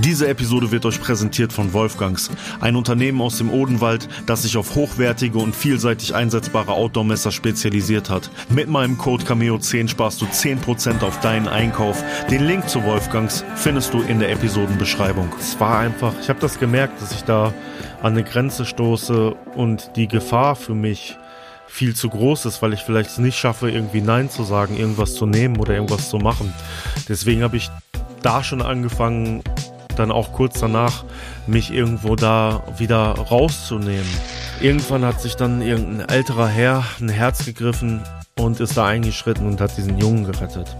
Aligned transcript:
Diese 0.00 0.28
Episode 0.28 0.70
wird 0.70 0.86
euch 0.86 1.00
präsentiert 1.00 1.52
von 1.52 1.72
Wolfgangs, 1.72 2.30
ein 2.60 2.76
Unternehmen 2.76 3.20
aus 3.20 3.38
dem 3.38 3.50
Odenwald, 3.50 4.08
das 4.26 4.42
sich 4.42 4.56
auf 4.56 4.76
hochwertige 4.76 5.38
und 5.38 5.56
vielseitig 5.56 6.14
einsetzbare 6.14 6.70
Outdoor-Messer 6.70 7.32
spezialisiert 7.32 8.08
hat. 8.08 8.30
Mit 8.48 8.68
meinem 8.68 8.96
Code 8.96 9.24
Cameo10 9.24 9.88
sparst 9.88 10.20
du 10.20 10.26
10% 10.26 11.02
auf 11.02 11.18
deinen 11.18 11.48
Einkauf. 11.48 12.04
Den 12.30 12.46
Link 12.46 12.68
zu 12.68 12.84
Wolfgangs 12.84 13.44
findest 13.56 13.92
du 13.92 14.02
in 14.02 14.20
der 14.20 14.30
Episodenbeschreibung. 14.30 15.30
Es 15.40 15.58
war 15.58 15.80
einfach, 15.80 16.14
ich 16.22 16.28
habe 16.28 16.38
das 16.38 16.60
gemerkt, 16.60 17.02
dass 17.02 17.10
ich 17.10 17.24
da 17.24 17.52
an 18.00 18.12
eine 18.12 18.22
Grenze 18.22 18.66
stoße 18.66 19.34
und 19.56 19.90
die 19.96 20.06
Gefahr 20.06 20.54
für 20.54 20.74
mich 20.74 21.16
viel 21.66 21.96
zu 21.96 22.08
groß 22.08 22.46
ist, 22.46 22.62
weil 22.62 22.72
ich 22.72 22.80
vielleicht 22.80 23.10
es 23.10 23.18
nicht 23.18 23.36
schaffe, 23.36 23.68
irgendwie 23.68 24.00
Nein 24.00 24.30
zu 24.30 24.44
sagen, 24.44 24.76
irgendwas 24.76 25.14
zu 25.14 25.26
nehmen 25.26 25.56
oder 25.56 25.74
irgendwas 25.74 26.08
zu 26.08 26.18
machen. 26.18 26.54
Deswegen 27.08 27.42
habe 27.42 27.56
ich 27.56 27.68
da 28.22 28.44
schon 28.44 28.62
angefangen, 28.62 29.42
dann 29.98 30.10
auch 30.10 30.32
kurz 30.32 30.60
danach 30.60 31.04
mich 31.46 31.72
irgendwo 31.72 32.16
da 32.16 32.62
wieder 32.78 33.12
rauszunehmen. 33.12 34.08
Irgendwann 34.60 35.04
hat 35.04 35.20
sich 35.20 35.34
dann 35.34 35.62
irgendein 35.62 36.08
älterer 36.08 36.48
Herr 36.48 36.84
ein 37.00 37.08
Herz 37.08 37.44
gegriffen 37.44 38.00
und 38.36 38.60
ist 38.60 38.76
da 38.76 38.86
eingeschritten 38.86 39.46
und 39.46 39.60
hat 39.60 39.76
diesen 39.76 39.98
Jungen 39.98 40.24
gerettet. 40.24 40.76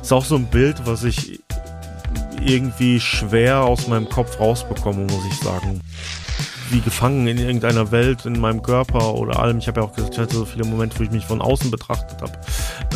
Ist 0.00 0.12
auch 0.12 0.24
so 0.24 0.36
ein 0.36 0.46
Bild, 0.46 0.86
was 0.86 1.04
ich 1.04 1.40
irgendwie 2.40 3.00
schwer 3.00 3.62
aus 3.62 3.88
meinem 3.88 4.08
Kopf 4.08 4.38
rausbekomme, 4.38 5.04
muss 5.04 5.24
ich 5.30 5.38
sagen 5.38 5.80
wie 6.70 6.80
gefangen 6.80 7.26
in 7.26 7.38
irgendeiner 7.38 7.90
Welt, 7.90 8.26
in 8.26 8.40
meinem 8.40 8.62
Körper 8.62 9.14
oder 9.14 9.40
allem. 9.40 9.58
Ich 9.58 9.68
habe 9.68 9.80
ja 9.80 9.86
auch 9.86 9.92
gesagt, 9.92 10.14
ich 10.14 10.20
hatte 10.20 10.36
so 10.36 10.44
viele 10.44 10.64
Momente, 10.64 10.98
wo 10.98 11.02
ich 11.02 11.10
mich 11.10 11.26
von 11.26 11.40
außen 11.40 11.70
betrachtet 11.70 12.20
habe, 12.22 12.32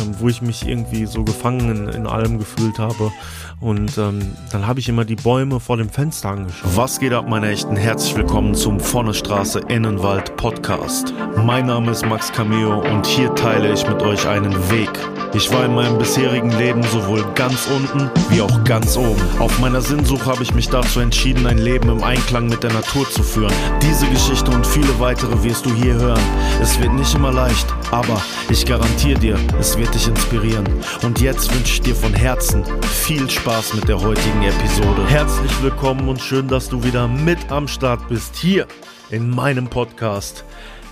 ähm, 0.01 0.15
wo 0.19 0.29
ich 0.29 0.41
mich 0.41 0.67
irgendwie 0.67 1.05
so 1.05 1.23
gefangen 1.23 1.69
in, 1.69 1.89
in 1.89 2.07
allem 2.07 2.37
gefühlt 2.37 2.79
habe. 2.79 3.11
Und 3.59 3.97
ähm, 3.97 4.35
dann 4.51 4.67
habe 4.67 4.79
ich 4.79 4.87
immer 4.87 5.03
die 5.03 5.17
Bäume 5.17 5.59
vor 5.59 5.77
dem 5.77 5.89
Fenster 5.89 6.29
angeschaut. 6.29 6.71
Was 6.75 6.99
geht 6.99 7.11
ab, 7.13 7.27
meine 7.27 7.49
Echten? 7.49 7.75
Herzlich 7.75 8.15
willkommen 8.15 8.55
zum 8.55 8.79
Vorne 8.79 9.13
Straße 9.13 9.59
Innenwald 9.67 10.37
Podcast. 10.37 11.13
Mein 11.35 11.65
Name 11.65 11.91
ist 11.91 12.05
Max 12.05 12.31
Cameo 12.31 12.79
und 12.79 13.05
hier 13.05 13.33
teile 13.35 13.73
ich 13.73 13.85
mit 13.87 14.01
euch 14.01 14.27
einen 14.27 14.53
Weg. 14.71 14.89
Ich 15.33 15.51
war 15.51 15.65
in 15.65 15.75
meinem 15.75 15.97
bisherigen 15.97 16.51
Leben 16.57 16.81
sowohl 16.83 17.23
ganz 17.35 17.67
unten 17.67 18.09
wie 18.29 18.41
auch 18.41 18.63
ganz 18.63 18.97
oben. 18.97 19.21
Auf 19.39 19.59
meiner 19.59 19.81
Sinnsuche 19.81 20.25
habe 20.25 20.41
ich 20.41 20.53
mich 20.55 20.69
dazu 20.69 21.01
entschieden, 21.01 21.45
ein 21.45 21.59
Leben 21.59 21.89
im 21.89 22.03
Einklang 22.03 22.47
mit 22.47 22.63
der 22.63 22.73
Natur 22.73 23.07
zu 23.09 23.21
führen. 23.21 23.53
Diese 23.81 24.07
Geschichte 24.07 24.51
und 24.51 24.65
viele 24.65 24.99
weitere 24.99 25.43
wirst 25.43 25.65
du 25.65 25.73
hier 25.73 25.95
hören. 25.95 26.21
Es 26.61 26.79
wird 26.79 26.93
nicht 26.93 27.13
immer 27.15 27.31
leicht, 27.31 27.67
aber 27.91 28.21
ich 28.49 28.65
garantiere 28.65 29.19
dir, 29.19 29.39
es 29.59 29.77
wird 29.77 29.93
dich 29.93 30.07
inspirieren. 30.07 30.67
Und 31.03 31.21
jetzt 31.21 31.53
wünsche 31.53 31.73
ich 31.73 31.81
dir 31.81 31.95
von 31.95 32.13
Herzen 32.13 32.63
viel 32.83 33.29
Spaß 33.29 33.73
mit 33.73 33.87
der 33.87 33.99
heutigen 33.99 34.43
Episode. 34.43 35.07
Herzlich 35.07 35.51
willkommen 35.63 36.07
und 36.07 36.21
schön, 36.21 36.47
dass 36.47 36.69
du 36.69 36.83
wieder 36.83 37.07
mit 37.07 37.51
am 37.51 37.67
Start 37.67 38.07
bist 38.09 38.35
hier 38.35 38.67
in 39.09 39.29
meinem 39.29 39.67
Podcast 39.67 40.43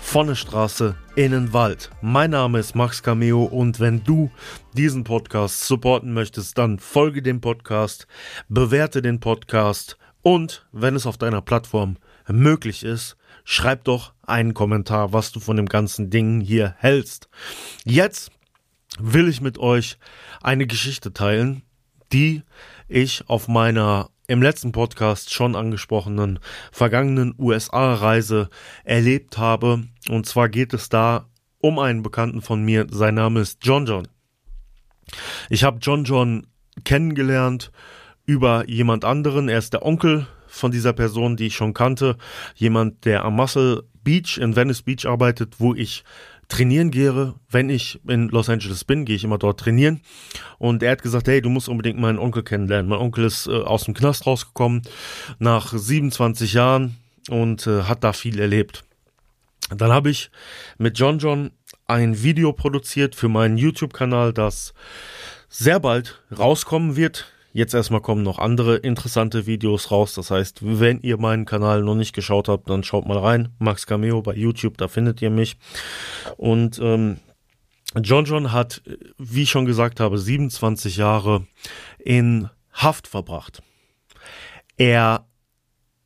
von 0.08 0.26
der 0.26 0.36
Straße 0.36 0.94
in 1.16 1.32
den 1.32 1.52
Wald. 1.52 1.90
Mein 2.00 2.30
Name 2.30 2.58
ist 2.58 2.74
Max 2.74 3.02
Cameo 3.02 3.44
und 3.44 3.78
wenn 3.78 4.02
du 4.04 4.30
diesen 4.72 5.04
Podcast 5.04 5.66
supporten 5.66 6.14
möchtest, 6.14 6.56
dann 6.56 6.78
folge 6.78 7.20
dem 7.20 7.42
Podcast, 7.42 8.06
bewerte 8.48 9.02
den 9.02 9.20
Podcast 9.20 9.98
und 10.22 10.66
wenn 10.72 10.96
es 10.96 11.06
auf 11.06 11.18
deiner 11.18 11.42
Plattform 11.42 11.96
möglich 12.28 12.82
ist, 12.84 13.16
schreib 13.44 13.84
doch 13.84 14.12
einen 14.22 14.54
Kommentar, 14.54 15.12
was 15.12 15.32
du 15.32 15.40
von 15.40 15.56
dem 15.56 15.66
ganzen 15.66 16.10
Ding 16.10 16.40
hier 16.40 16.74
hältst. 16.78 17.28
Jetzt 17.84 18.30
will 18.98 19.28
ich 19.28 19.40
mit 19.40 19.58
euch 19.58 19.98
eine 20.42 20.66
Geschichte 20.66 21.12
teilen, 21.12 21.62
die 22.12 22.42
ich 22.88 23.28
auf 23.28 23.48
meiner 23.48 24.10
im 24.26 24.42
letzten 24.42 24.72
Podcast 24.72 25.32
schon 25.32 25.56
angesprochenen 25.56 26.38
vergangenen 26.70 27.34
USA-Reise 27.38 28.50
erlebt 28.84 29.38
habe. 29.38 29.84
Und 30.08 30.26
zwar 30.26 30.50
geht 30.50 30.74
es 30.74 30.90
da 30.90 31.28
um 31.60 31.78
einen 31.78 32.02
Bekannten 32.02 32.42
von 32.42 32.62
mir. 32.62 32.86
Sein 32.90 33.14
Name 33.14 33.40
ist 33.40 33.60
John 33.62 33.86
John. 33.86 34.06
Ich 35.48 35.64
habe 35.64 35.78
John 35.80 36.04
John 36.04 36.46
kennengelernt 36.84 37.72
über 38.26 38.68
jemand 38.68 39.06
anderen. 39.06 39.48
Er 39.48 39.58
ist 39.58 39.72
der 39.72 39.84
Onkel 39.84 40.26
von 40.48 40.72
dieser 40.72 40.92
Person, 40.92 41.36
die 41.36 41.46
ich 41.46 41.54
schon 41.54 41.74
kannte. 41.74 42.16
Jemand, 42.56 43.04
der 43.04 43.24
am 43.24 43.36
Muscle 43.36 43.84
Beach 44.02 44.38
in 44.38 44.56
Venice 44.56 44.82
Beach 44.82 45.06
arbeitet, 45.06 45.56
wo 45.58 45.74
ich 45.74 46.04
trainieren 46.48 46.90
gehe, 46.90 47.34
wenn 47.50 47.68
ich 47.68 48.00
in 48.08 48.28
Los 48.28 48.48
Angeles 48.48 48.84
bin, 48.84 49.04
gehe 49.04 49.16
ich 49.16 49.24
immer 49.24 49.38
dort 49.38 49.60
trainieren. 49.60 50.00
Und 50.58 50.82
er 50.82 50.92
hat 50.92 51.02
gesagt, 51.02 51.28
hey, 51.28 51.42
du 51.42 51.50
musst 51.50 51.68
unbedingt 51.68 52.00
meinen 52.00 52.18
Onkel 52.18 52.42
kennenlernen. 52.42 52.88
Mein 52.88 52.98
Onkel 52.98 53.24
ist 53.24 53.46
äh, 53.46 53.52
aus 53.52 53.84
dem 53.84 53.94
Knast 53.94 54.26
rausgekommen 54.26 54.82
nach 55.38 55.72
27 55.72 56.54
Jahren 56.54 56.96
und 57.28 57.66
äh, 57.66 57.82
hat 57.82 58.02
da 58.02 58.12
viel 58.12 58.40
erlebt. 58.40 58.84
Dann 59.70 59.92
habe 59.92 60.10
ich 60.10 60.30
mit 60.78 60.98
John 60.98 61.18
John 61.18 61.50
ein 61.86 62.22
Video 62.22 62.52
produziert 62.52 63.14
für 63.14 63.28
meinen 63.28 63.58
YouTube-Kanal, 63.58 64.32
das 64.32 64.72
sehr 65.48 65.80
bald 65.80 66.22
rauskommen 66.36 66.96
wird. 66.96 67.30
Jetzt 67.52 67.74
erstmal 67.74 68.02
kommen 68.02 68.22
noch 68.22 68.38
andere 68.38 68.76
interessante 68.76 69.46
Videos 69.46 69.90
raus. 69.90 70.14
Das 70.14 70.30
heißt, 70.30 70.58
wenn 70.62 71.00
ihr 71.00 71.18
meinen 71.18 71.46
Kanal 71.46 71.82
noch 71.82 71.94
nicht 71.94 72.14
geschaut 72.14 72.48
habt, 72.48 72.68
dann 72.68 72.84
schaut 72.84 73.06
mal 73.06 73.18
rein. 73.18 73.48
Max 73.58 73.86
Cameo 73.86 74.22
bei 74.22 74.34
YouTube, 74.34 74.76
da 74.76 74.88
findet 74.88 75.22
ihr 75.22 75.30
mich. 75.30 75.56
Und 76.36 76.78
ähm, 76.82 77.18
John 77.96 78.26
John 78.26 78.52
hat, 78.52 78.82
wie 79.16 79.42
ich 79.42 79.50
schon 79.50 79.64
gesagt 79.64 79.98
habe, 79.98 80.18
27 80.18 80.96
Jahre 80.98 81.46
in 81.98 82.50
Haft 82.72 83.08
verbracht. 83.08 83.62
Er 84.76 85.26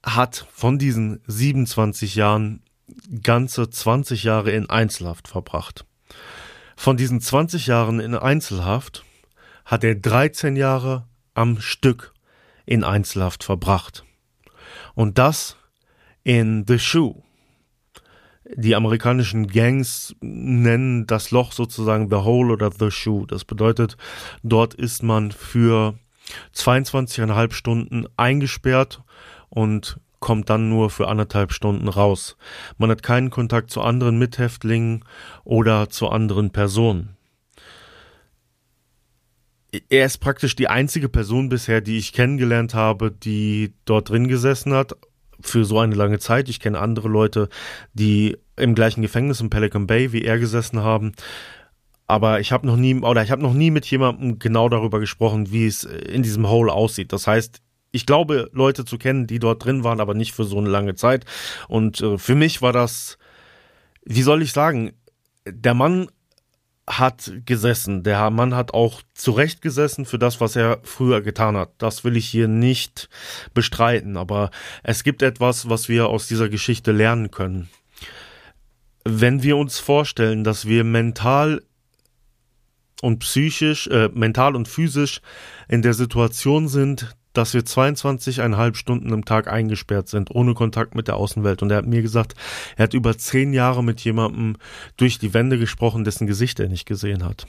hat 0.04 0.46
von 0.52 0.78
diesen 0.78 1.20
27 1.26 2.14
Jahren 2.14 2.62
ganze 3.22 3.68
20 3.68 4.24
Jahre 4.24 4.52
in 4.52 4.70
Einzelhaft 4.70 5.28
verbracht. 5.28 5.84
Von 6.76 6.96
diesen 6.96 7.20
20 7.20 7.66
Jahren 7.66 8.00
in 8.00 8.14
Einzelhaft 8.14 9.04
hat 9.64 9.84
er 9.84 9.94
13 9.94 10.56
Jahre 10.56 11.06
am 11.34 11.60
Stück 11.60 12.12
in 12.66 12.84
Einzelhaft 12.84 13.44
verbracht. 13.44 14.04
Und 14.94 15.18
das 15.18 15.56
in 16.24 16.64
The 16.66 16.78
Shoe. 16.78 17.22
Die 18.54 18.74
amerikanischen 18.74 19.46
Gangs 19.46 20.14
nennen 20.20 21.06
das 21.06 21.30
Loch 21.30 21.52
sozusagen 21.52 22.10
The 22.10 22.16
Hole 22.16 22.52
oder 22.52 22.70
The 22.70 22.90
Shoe. 22.90 23.26
Das 23.26 23.44
bedeutet, 23.44 23.96
dort 24.42 24.74
ist 24.74 25.02
man 25.02 25.32
für 25.32 25.98
22,5 26.54 27.52
Stunden 27.52 28.06
eingesperrt 28.16 29.02
und 29.48 29.98
kommt 30.20 30.50
dann 30.50 30.68
nur 30.68 30.90
für 30.90 31.08
anderthalb 31.08 31.52
Stunden 31.52 31.88
raus. 31.88 32.36
Man 32.78 32.90
hat 32.90 33.02
keinen 33.02 33.30
Kontakt 33.30 33.70
zu 33.70 33.80
anderen 33.80 34.18
Mithäftlingen 34.18 35.04
oder 35.44 35.88
zu 35.88 36.08
anderen 36.08 36.50
Personen 36.50 37.16
er 39.88 40.06
ist 40.06 40.18
praktisch 40.18 40.54
die 40.54 40.68
einzige 40.68 41.08
Person 41.08 41.48
bisher, 41.48 41.80
die 41.80 41.96
ich 41.96 42.12
kennengelernt 42.12 42.74
habe, 42.74 43.10
die 43.10 43.74
dort 43.84 44.10
drin 44.10 44.28
gesessen 44.28 44.74
hat 44.74 44.96
für 45.40 45.64
so 45.64 45.78
eine 45.78 45.94
lange 45.94 46.18
Zeit. 46.18 46.48
Ich 46.48 46.60
kenne 46.60 46.78
andere 46.78 47.08
Leute, 47.08 47.48
die 47.94 48.36
im 48.56 48.74
gleichen 48.74 49.02
Gefängnis 49.02 49.40
in 49.40 49.50
Pelican 49.50 49.86
Bay 49.86 50.12
wie 50.12 50.22
er 50.22 50.38
gesessen 50.38 50.80
haben. 50.80 51.12
Aber 52.06 52.40
ich 52.40 52.52
habe 52.52 52.66
noch 52.66 52.76
nie 52.76 52.94
oder 52.96 53.22
ich 53.22 53.30
habe 53.30 53.42
noch 53.42 53.54
nie 53.54 53.70
mit 53.70 53.86
jemandem 53.86 54.38
genau 54.38 54.68
darüber 54.68 55.00
gesprochen, 55.00 55.50
wie 55.50 55.66
es 55.66 55.84
in 55.84 56.22
diesem 56.22 56.48
Hole 56.48 56.72
aussieht. 56.72 57.12
Das 57.12 57.26
heißt, 57.26 57.62
ich 57.90 58.06
glaube, 58.06 58.50
Leute 58.52 58.84
zu 58.84 58.98
kennen, 58.98 59.26
die 59.26 59.38
dort 59.38 59.64
drin 59.64 59.84
waren, 59.84 60.00
aber 60.00 60.14
nicht 60.14 60.32
für 60.32 60.44
so 60.44 60.58
eine 60.58 60.68
lange 60.68 60.94
Zeit. 60.94 61.24
Und 61.68 62.00
äh, 62.00 62.18
für 62.18 62.34
mich 62.34 62.60
war 62.60 62.72
das, 62.72 63.16
wie 64.04 64.22
soll 64.22 64.42
ich 64.42 64.52
sagen, 64.52 64.92
der 65.46 65.74
Mann 65.74 66.08
hat 66.98 67.32
gesessen. 67.44 68.02
Der 68.02 68.30
Mann 68.30 68.54
hat 68.54 68.74
auch 68.74 69.02
zurecht 69.14 69.62
gesessen 69.62 70.04
für 70.04 70.18
das, 70.18 70.40
was 70.40 70.56
er 70.56 70.80
früher 70.82 71.20
getan 71.22 71.56
hat. 71.56 71.72
Das 71.78 72.04
will 72.04 72.16
ich 72.16 72.28
hier 72.28 72.48
nicht 72.48 73.08
bestreiten, 73.54 74.16
aber 74.16 74.50
es 74.82 75.04
gibt 75.04 75.22
etwas, 75.22 75.68
was 75.68 75.88
wir 75.88 76.08
aus 76.08 76.26
dieser 76.26 76.48
Geschichte 76.48 76.92
lernen 76.92 77.30
können. 77.30 77.68
Wenn 79.04 79.42
wir 79.42 79.56
uns 79.56 79.78
vorstellen, 79.78 80.44
dass 80.44 80.66
wir 80.66 80.84
mental 80.84 81.62
und 83.00 83.18
psychisch, 83.18 83.88
äh, 83.88 84.08
mental 84.14 84.54
und 84.54 84.68
physisch 84.68 85.20
in 85.68 85.82
der 85.82 85.94
Situation 85.94 86.68
sind, 86.68 87.16
dass 87.32 87.54
wir 87.54 87.62
22,5 87.62 88.74
Stunden 88.74 89.12
im 89.12 89.24
Tag 89.24 89.48
eingesperrt 89.48 90.08
sind, 90.08 90.30
ohne 90.30 90.54
Kontakt 90.54 90.94
mit 90.94 91.08
der 91.08 91.16
Außenwelt. 91.16 91.62
Und 91.62 91.70
er 91.70 91.78
hat 91.78 91.86
mir 91.86 92.02
gesagt, 92.02 92.34
er 92.76 92.84
hat 92.84 92.94
über 92.94 93.16
zehn 93.16 93.52
Jahre 93.52 93.82
mit 93.82 94.00
jemandem 94.00 94.56
durch 94.96 95.18
die 95.18 95.34
Wände 95.34 95.58
gesprochen, 95.58 96.04
dessen 96.04 96.26
Gesicht 96.26 96.60
er 96.60 96.68
nicht 96.68 96.86
gesehen 96.86 97.24
hat. 97.24 97.46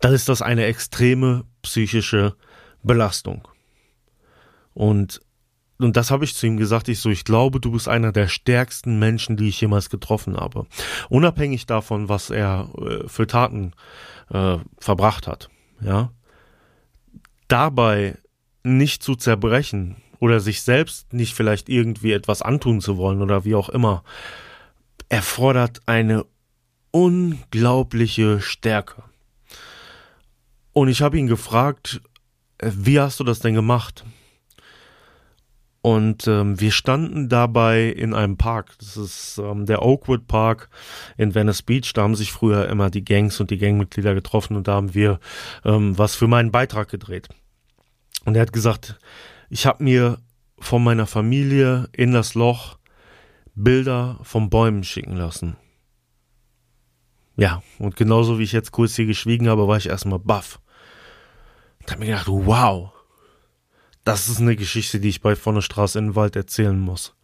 Dann 0.00 0.12
ist 0.12 0.28
das 0.28 0.42
eine 0.42 0.64
extreme 0.64 1.44
psychische 1.62 2.36
Belastung. 2.82 3.46
Und 4.74 5.20
und 5.80 5.96
das 5.96 6.10
habe 6.10 6.24
ich 6.24 6.34
zu 6.34 6.46
ihm 6.46 6.56
gesagt, 6.56 6.88
ich 6.88 6.98
so, 6.98 7.08
ich 7.08 7.24
glaube, 7.24 7.60
du 7.60 7.70
bist 7.70 7.88
einer 7.88 8.10
der 8.10 8.26
stärksten 8.26 8.98
Menschen, 8.98 9.36
die 9.36 9.48
ich 9.48 9.60
jemals 9.60 9.90
getroffen 9.90 10.36
habe. 10.36 10.66
Unabhängig 11.08 11.66
davon, 11.66 12.08
was 12.08 12.30
er 12.30 12.68
äh, 12.78 13.06
für 13.06 13.28
Taten 13.28 13.74
äh, 14.30 14.58
verbracht 14.78 15.28
hat. 15.28 15.48
Ja. 15.80 16.10
Dabei 17.46 18.18
nicht 18.62 19.02
zu 19.02 19.14
zerbrechen 19.14 19.96
oder 20.20 20.40
sich 20.40 20.62
selbst 20.62 21.12
nicht 21.12 21.34
vielleicht 21.34 21.68
irgendwie 21.68 22.12
etwas 22.12 22.42
antun 22.42 22.80
zu 22.80 22.96
wollen 22.96 23.22
oder 23.22 23.44
wie 23.44 23.54
auch 23.54 23.68
immer, 23.68 24.02
erfordert 25.08 25.80
eine 25.86 26.26
unglaubliche 26.90 28.40
Stärke. 28.40 29.02
Und 30.72 30.88
ich 30.88 31.02
habe 31.02 31.18
ihn 31.18 31.26
gefragt, 31.26 32.00
äh, 32.58 32.70
wie 32.74 33.00
hast 33.00 33.20
du 33.20 33.24
das 33.24 33.40
denn 33.40 33.54
gemacht? 33.54 34.04
Und 35.80 36.26
ähm, 36.26 36.60
wir 36.60 36.72
standen 36.72 37.28
dabei 37.28 37.84
in 37.84 38.12
einem 38.12 38.36
Park. 38.36 38.74
Das 38.78 38.96
ist 38.96 39.38
ähm, 39.38 39.64
der 39.64 39.82
Oakwood 39.82 40.26
Park 40.26 40.68
in 41.16 41.34
Venice 41.34 41.62
Beach. 41.62 41.92
Da 41.94 42.02
haben 42.02 42.16
sich 42.16 42.32
früher 42.32 42.68
immer 42.68 42.90
die 42.90 43.04
Gangs 43.04 43.40
und 43.40 43.50
die 43.50 43.58
Gangmitglieder 43.58 44.14
getroffen 44.14 44.56
und 44.56 44.68
da 44.68 44.74
haben 44.74 44.94
wir 44.94 45.20
ähm, 45.64 45.96
was 45.96 46.16
für 46.16 46.26
meinen 46.26 46.50
Beitrag 46.50 46.88
gedreht. 46.88 47.28
Und 48.24 48.34
er 48.34 48.42
hat 48.42 48.52
gesagt, 48.52 48.98
ich 49.48 49.66
habe 49.66 49.82
mir 49.84 50.18
von 50.58 50.82
meiner 50.82 51.06
Familie 51.06 51.88
in 51.92 52.12
das 52.12 52.34
Loch 52.34 52.78
Bilder 53.54 54.18
von 54.22 54.50
Bäumen 54.50 54.84
schicken 54.84 55.16
lassen. 55.16 55.56
Ja, 57.36 57.62
und 57.78 57.96
genauso 57.96 58.38
wie 58.38 58.44
ich 58.44 58.52
jetzt 58.52 58.72
kurz 58.72 58.96
hier 58.96 59.06
geschwiegen 59.06 59.48
habe, 59.48 59.68
war 59.68 59.76
ich 59.76 59.88
erstmal 59.88 60.18
baff. 60.18 60.60
Da 61.86 61.94
habe 61.94 62.04
ich 62.04 62.10
gedacht, 62.10 62.28
wow, 62.28 62.92
das 64.04 64.28
ist 64.28 64.40
eine 64.40 64.56
Geschichte, 64.56 65.00
die 65.00 65.08
ich 65.08 65.20
bei 65.20 65.36
Von 65.36 65.54
der 65.54 65.62
Straße 65.62 65.98
in 65.98 66.08
den 66.08 66.14
Wald 66.16 66.34
erzählen 66.34 66.78
muss. 66.78 67.14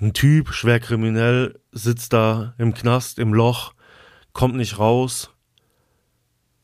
Ein 0.00 0.12
Typ, 0.12 0.52
schwer 0.52 0.80
kriminell, 0.80 1.60
sitzt 1.70 2.12
da 2.12 2.54
im 2.58 2.74
Knast, 2.74 3.18
im 3.18 3.32
Loch, 3.32 3.74
kommt 4.32 4.56
nicht 4.56 4.78
raus. 4.78 5.30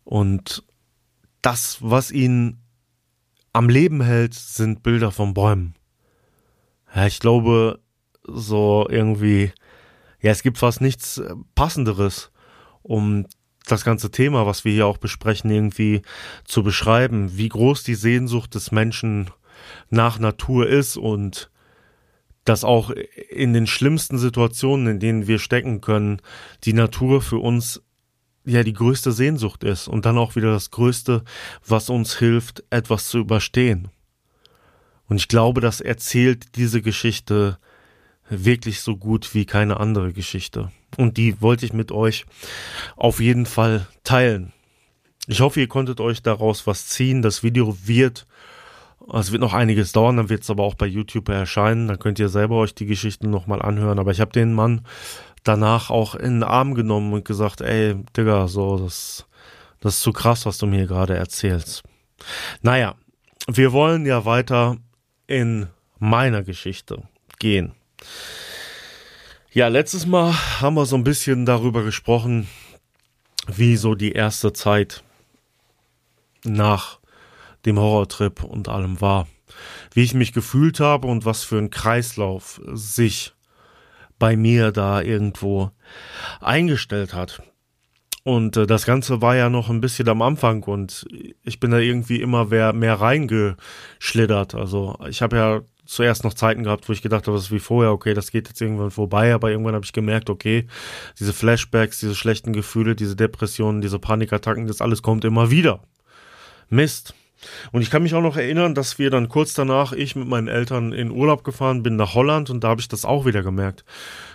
Und 0.05 0.65
das, 1.43 1.79
was 1.81 2.11
ihn 2.11 2.61
am 3.53 3.69
Leben 3.69 4.01
hält, 4.01 4.35
sind 4.35 4.83
Bilder 4.83 5.11
von 5.11 5.35
Bäumen. 5.35 5.75
Ja, 6.95 7.07
ich 7.07 7.21
glaube, 7.21 7.81
so 8.23 8.87
irgendwie, 8.89 9.53
ja, 10.21 10.31
es 10.31 10.43
gibt 10.43 10.59
fast 10.59 10.81
nichts 10.81 11.21
Passenderes, 11.55 12.31
um 12.83 13.27
das 13.67 13.85
ganze 13.85 14.11
Thema, 14.11 14.47
was 14.47 14.65
wir 14.65 14.73
hier 14.73 14.87
auch 14.87 14.99
besprechen, 14.99 15.51
irgendwie 15.51 16.03
zu 16.45 16.63
beschreiben, 16.63 17.37
wie 17.37 17.49
groß 17.49 17.83
die 17.83 17.95
Sehnsucht 17.95 18.55
des 18.55 18.73
Menschen 18.73 19.31
nach 19.91 20.19
Natur 20.19 20.69
ist 20.69 20.97
und 20.97 21.51
dass 22.45 22.65
auch 22.65 22.91
in 23.31 23.53
den 23.53 23.67
schlimmsten 23.67 24.17
Situationen, 24.17 24.87
in 24.87 25.01
denen 25.01 25.27
wir 25.27 25.39
stecken 25.39 25.83
können, 25.83 26.23
die 26.65 26.73
Natur 26.73 27.21
für 27.21 27.39
uns 27.39 27.83
ja 28.53 28.63
die 28.63 28.73
größte 28.73 29.13
Sehnsucht 29.13 29.65
ist 29.65 29.89
und 29.89 30.07
dann 30.07 30.19
auch 30.19 30.37
wieder 30.37 30.53
das 30.53 30.71
Größte, 30.71 31.23
was 31.67 31.91
uns 31.91 32.19
hilft, 32.19 32.65
etwas 32.71 33.09
zu 33.09 33.19
überstehen. 33.19 33.89
Und 35.09 35.17
ich 35.17 35.29
glaube, 35.29 35.61
das 35.61 35.81
erzählt 35.81 36.57
diese 36.57 36.83
Geschichte 36.83 37.59
wirklich 38.29 38.81
so 38.81 38.97
gut 38.97 39.35
wie 39.35 39.47
keine 39.47 39.81
andere 39.81 40.13
Geschichte. 40.13 40.71
Und 40.97 41.17
die 41.17 41.41
wollte 41.41 41.65
ich 41.65 41.73
mit 41.73 41.93
euch 41.93 42.27
auf 42.97 43.21
jeden 43.21 43.47
Fall 43.47 43.87
teilen. 44.05 44.53
Ich 45.27 45.41
hoffe, 45.41 45.61
ihr 45.61 45.69
konntet 45.69 46.01
euch 46.01 46.23
daraus 46.23 46.67
was 46.67 46.87
ziehen. 46.87 47.23
Das 47.23 47.43
Video 47.43 47.77
wird, 47.85 48.27
es 49.13 49.33
wird 49.33 49.41
noch 49.41 49.55
einiges 49.55 49.93
dauern, 49.93 50.17
dann 50.17 50.29
wird 50.29 50.43
es 50.43 50.51
aber 50.51 50.63
auch 50.63 50.75
bei 50.75 50.87
YouTube 50.87 51.29
erscheinen. 51.29 51.89
Dann 51.89 51.99
könnt 51.99 52.19
ihr 52.19 52.29
selber 52.29 52.57
euch 52.57 52.75
die 52.75 52.87
Geschichten 52.87 53.31
nochmal 53.31 53.63
anhören. 53.63 53.99
Aber 53.99 54.11
ich 54.11 54.21
habe 54.21 54.33
den 54.33 54.55
Mann 54.55 54.83
danach 55.45 55.91
auch 55.91 56.15
in 56.15 56.41
den 56.41 56.43
Arm 56.43 56.75
genommen 56.75 57.13
und 57.13 57.25
gesagt, 57.25 57.61
ey, 57.61 57.97
Digga, 58.17 58.49
so, 58.49 58.79
das, 58.79 59.27
das 59.81 59.97
ist 59.97 60.03
zu 60.03 60.13
krass, 60.13 60.47
was 60.47 60.59
du 60.59 60.67
mir 60.67 60.87
gerade 60.87 61.17
erzählst. 61.17 61.83
Naja, 62.63 62.95
wir 63.47 63.73
wollen 63.73 64.07
ja 64.07 64.25
weiter 64.25 64.77
in 65.27 65.69
meiner 65.99 66.43
Geschichte 66.43 67.03
gehen. 67.39 67.73
Ja, 69.51 69.69
letztes 69.69 70.07
Mal 70.07 70.35
haben 70.61 70.75
wir 70.75 70.87
so 70.87 70.97
ein 70.97 71.05
bisschen 71.05 71.47
darüber 71.47 71.83
gesprochen, 71.83 72.49
wie 73.47 73.77
so 73.77 73.95
die 73.95 74.13
erste 74.13 74.53
Zeit 74.53 75.03
nach 76.45 76.99
dem 77.65 77.79
Horrortrip 77.79 78.45
und 78.45 78.69
allem 78.69 79.01
war. 79.01 79.27
Wie 79.93 80.03
ich 80.03 80.15
mich 80.15 80.33
gefühlt 80.33 80.81
habe 80.81 81.09
und 81.09 81.25
was 81.25 81.43
für 81.43 81.59
ein 81.59 81.71
Kreislauf 81.71 82.61
sich 82.73 83.33
bei 84.19 84.37
mir 84.37 84.73
da 84.73 85.01
irgendwo 85.01 85.71
eingestellt 86.41 87.15
hat. 87.15 87.43
Und 88.25 88.57
äh, 88.57 88.67
das 88.67 88.85
Ganze 88.85 89.23
war 89.23 89.37
ja 89.37 89.49
noch 89.49 89.71
ein 89.71 89.81
bisschen 89.81 90.09
am 90.09 90.23
Anfang 90.23 90.63
und 90.65 91.07
ich 91.43 91.61
bin 91.61 91.71
da 91.71 91.79
irgendwie 91.79 92.21
immer 92.21 92.47
mehr, 92.47 92.73
mehr 92.73 93.01
reingeschlittert. 93.01 94.55
Also 94.55 94.99
ich 95.09 95.23
habe 95.23 95.37
ja 95.37 95.61
zuerst 95.87 96.25
noch 96.25 96.35
Zeiten 96.35 96.65
gehabt, 96.65 96.89
wo 96.89 96.93
ich 96.93 97.01
gedacht 97.01 97.27
habe, 97.27 97.37
das 97.37 97.47
ist 97.47 97.53
wie 97.53 97.59
vorher, 97.59 97.93
okay, 97.93 98.13
das 98.13 98.31
geht 98.31 98.47
jetzt 98.49 98.61
irgendwann 98.61 98.91
vorbei, 98.91 99.33
aber 99.33 99.51
irgendwann 99.51 99.75
habe 99.75 99.87
ich 99.87 99.95
gemerkt, 99.95 100.29
okay, 100.29 100.67
diese 101.19 101.33
Flashbacks, 101.33 102.01
diese 102.01 102.15
schlechten 102.15 102.53
Gefühle, 102.53 102.95
diese 102.95 103.17
Depressionen, 103.17 103.81
diese 103.81 103.99
Panikattacken, 103.99 104.67
das 104.67 104.83
alles 104.83 105.01
kommt 105.01 105.25
immer 105.25 105.51
wieder. 105.51 105.81
Mist. 106.69 107.15
Und 107.73 107.83
ich 107.83 107.91
kann 107.91 108.03
mich 108.03 108.15
auch 108.15 108.23
noch 108.23 108.37
erinnern, 108.37 108.75
dass 108.75 108.99
wir 108.99 109.11
dann 109.11 109.29
kurz 109.29 109.55
danach, 109.55 109.93
ich 109.93 110.17
mit 110.17 110.29
meinen 110.29 110.49
Eltern 110.49 110.93
in 110.93 111.11
Urlaub 111.11 111.45
gefahren 111.45 111.83
bin 111.83 111.97
nach 111.97 112.15
Holland 112.15 112.51
und 112.51 112.65
da 112.65 112.69
habe 112.69 112.81
ich 112.81 112.89
das 112.89 113.05
auch 113.05 113.27
wieder 113.27 113.43
gemerkt. 113.43 113.85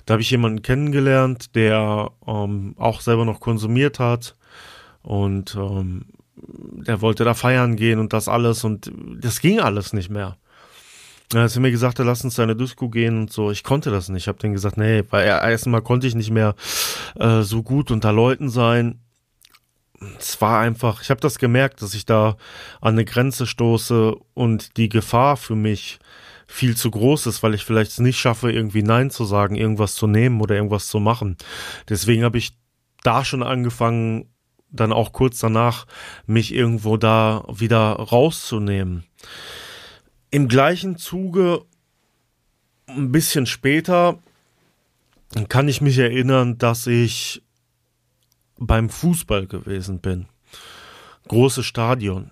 Da 0.05 0.13
habe 0.13 0.21
ich 0.21 0.31
jemanden 0.31 0.61
kennengelernt, 0.61 1.55
der 1.55 2.11
ähm, 2.27 2.75
auch 2.77 3.01
selber 3.01 3.25
noch 3.25 3.39
konsumiert 3.39 3.99
hat 3.99 4.35
und 5.01 5.55
ähm, 5.55 6.05
der 6.35 7.01
wollte 7.01 7.23
da 7.23 7.33
feiern 7.33 7.75
gehen 7.75 7.99
und 7.99 8.13
das 8.13 8.27
alles 8.27 8.63
und 8.63 8.91
das 9.19 9.39
ging 9.39 9.59
alles 9.59 9.93
nicht 9.93 10.09
mehr. 10.09 10.37
Als 11.33 11.55
er 11.55 11.61
mir 11.61 11.71
gesagt 11.71 11.99
hat, 11.99 12.05
lass 12.05 12.23
uns 12.23 12.35
da 12.35 12.43
eine 12.43 12.55
Disco 12.55 12.89
gehen 12.89 13.21
und 13.21 13.33
so, 13.33 13.49
ich 13.49 13.63
konnte 13.63 13.89
das 13.89 14.09
nicht. 14.09 14.23
Ich 14.23 14.27
habe 14.27 14.37
dann 14.39 14.53
gesagt, 14.53 14.77
nee, 14.77 15.03
weil 15.09 15.25
erstmal 15.25 15.81
konnte 15.81 16.05
ich 16.05 16.15
nicht 16.15 16.31
mehr 16.31 16.53
äh, 17.15 17.41
so 17.41 17.63
gut 17.63 17.91
unter 17.91 18.13
Leuten 18.13 18.49
sein 18.49 19.02
es 20.19 20.39
war 20.41 20.59
einfach, 20.59 21.01
ich 21.01 21.09
habe 21.09 21.21
das 21.21 21.39
gemerkt, 21.39 21.81
dass 21.81 21.93
ich 21.93 22.05
da 22.05 22.37
an 22.81 22.93
eine 22.93 23.05
Grenze 23.05 23.45
stoße 23.45 24.15
und 24.33 24.77
die 24.77 24.89
Gefahr 24.89 25.37
für 25.37 25.55
mich 25.55 25.99
viel 26.47 26.77
zu 26.77 26.91
groß 26.91 27.27
ist, 27.27 27.41
weil 27.41 27.53
ich 27.53 27.65
vielleicht 27.65 27.91
es 27.91 27.99
nicht 27.99 28.19
schaffe, 28.19 28.51
irgendwie 28.51 28.83
Nein 28.83 29.09
zu 29.09 29.25
sagen, 29.25 29.55
irgendwas 29.55 29.95
zu 29.95 30.07
nehmen 30.07 30.41
oder 30.41 30.55
irgendwas 30.55 30.87
zu 30.87 30.99
machen. 30.99 31.37
Deswegen 31.89 32.23
habe 32.23 32.37
ich 32.37 32.53
da 33.03 33.25
schon 33.25 33.43
angefangen, 33.43 34.29
dann 34.69 34.91
auch 34.91 35.13
kurz 35.13 35.39
danach 35.39 35.85
mich 36.25 36.53
irgendwo 36.53 36.97
da 36.97 37.43
wieder 37.51 37.93
rauszunehmen. 37.93 39.03
Im 40.31 40.47
gleichen 40.47 40.97
Zuge, 40.97 41.63
ein 42.87 43.11
bisschen 43.11 43.45
später, 43.45 44.19
kann 45.49 45.67
ich 45.67 45.81
mich 45.81 45.97
erinnern, 45.97 46.57
dass 46.57 46.87
ich 46.87 47.43
beim 48.65 48.89
Fußball 48.89 49.47
gewesen 49.47 49.99
bin. 49.99 50.25
Großes 51.27 51.65
Stadion. 51.65 52.31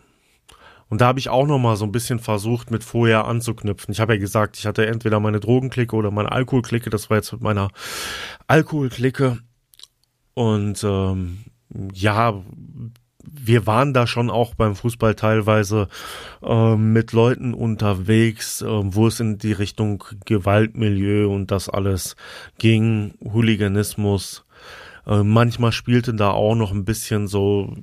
Und 0.90 1.00
da 1.00 1.08
habe 1.08 1.20
ich 1.20 1.30
auch 1.30 1.48
noch 1.48 1.58
mal 1.58 1.78
so 1.78 1.86
ein 1.86 1.94
bisschen 1.94 2.20
versucht, 2.20 2.70
mit 2.70 2.84
vorher 2.84 3.26
anzuknüpfen. 3.26 3.94
Ich 3.94 4.02
habe 4.02 4.16
ja 4.16 4.20
gesagt, 4.20 4.58
ich 4.58 4.66
hatte 4.66 4.86
entweder 4.86 5.22
meine 5.22 5.40
Drogenklicke 5.40 5.96
oder 5.96 6.12
meine 6.12 6.34
Alkoholklicke. 6.34 6.90
Das 6.90 7.10
war 7.10 7.18
jetzt 7.18 7.32
mit 7.32 7.42
meiner 7.42 7.70
Alkoholklicke. 8.48 9.38
Und 10.34 10.84
ähm, 10.84 11.46
ja, 11.94 12.42
wir 13.24 13.68
waren 13.68 13.94
da 13.94 14.06
schon 14.08 14.30
auch 14.30 14.56
beim 14.56 14.76
Fußball 14.76 15.16
teilweise 15.16 15.88
äh, 16.44 16.76
mit 16.76 17.14
Leuten 17.14 17.54
unterwegs, 17.54 18.62
äh, 18.62 18.68
wo 18.68 19.08
es 19.08 19.20
in 19.22 19.38
die 19.38 19.54
Richtung 19.54 20.04
Gewaltmilieu 20.26 21.34
und 21.34 21.52
das 21.52 21.70
alles 21.70 22.18
ging, 22.58 23.14
Hooliganismus. 23.24 24.44
Äh, 25.06 25.24
manchmal 25.24 25.72
spielte 25.72 26.14
da 26.14 26.32
auch 26.32 26.56
noch 26.56 26.72
ein 26.72 26.86
bisschen 26.86 27.28
so 27.28 27.74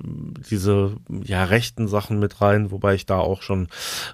diese 0.49 0.95
ja 1.23 1.43
rechten 1.43 1.87
Sachen 1.87 2.19
mit 2.19 2.41
rein, 2.41 2.71
wobei 2.71 2.95
ich 2.95 3.05
da 3.05 3.19
auch 3.19 3.41
schon 3.41 3.67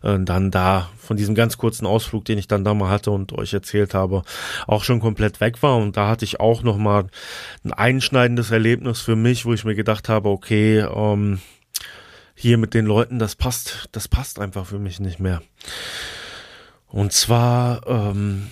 äh, 0.04 0.18
dann 0.20 0.52
da 0.52 0.90
von 0.98 1.18
diesem 1.18 1.36
ganz 1.36 1.58
kurzen 1.58 1.86
Ausflug, 1.86 2.26
den 2.26 2.38
ich 2.38 2.48
dann 2.48 2.64
da 2.64 2.74
mal 2.74 2.90
hatte 2.90 3.12
und 3.12 3.34
euch 3.34 3.54
erzählt 3.54 3.94
habe, 3.94 4.24
auch 4.68 4.84
schon 4.84 5.00
komplett 5.00 5.40
weg 5.40 5.62
war 5.62 5.78
und 5.78 5.98
da 5.98 6.08
hatte 6.08 6.26
ich 6.26 6.40
auch 6.40 6.64
noch 6.64 6.78
mal 6.78 7.08
ein 7.64 7.74
einschneidendes 7.74 8.52
Erlebnis 8.52 9.02
für 9.02 9.16
mich, 9.16 9.46
wo 9.46 9.54
ich 9.54 9.66
mir 9.66 9.76
gedacht 9.76 10.10
habe, 10.10 10.30
okay, 10.30 10.80
ähm, 10.80 11.40
hier 12.36 12.58
mit 12.58 12.74
den 12.74 12.86
Leuten, 12.86 13.18
das 13.18 13.36
passt, 13.36 13.88
das 13.94 14.08
passt 14.08 14.40
einfach 14.40 14.66
für 14.66 14.80
mich 14.80 15.00
nicht 15.00 15.20
mehr. 15.20 15.42
Und 16.88 17.14
zwar 17.14 17.88
ähm, 17.88 18.48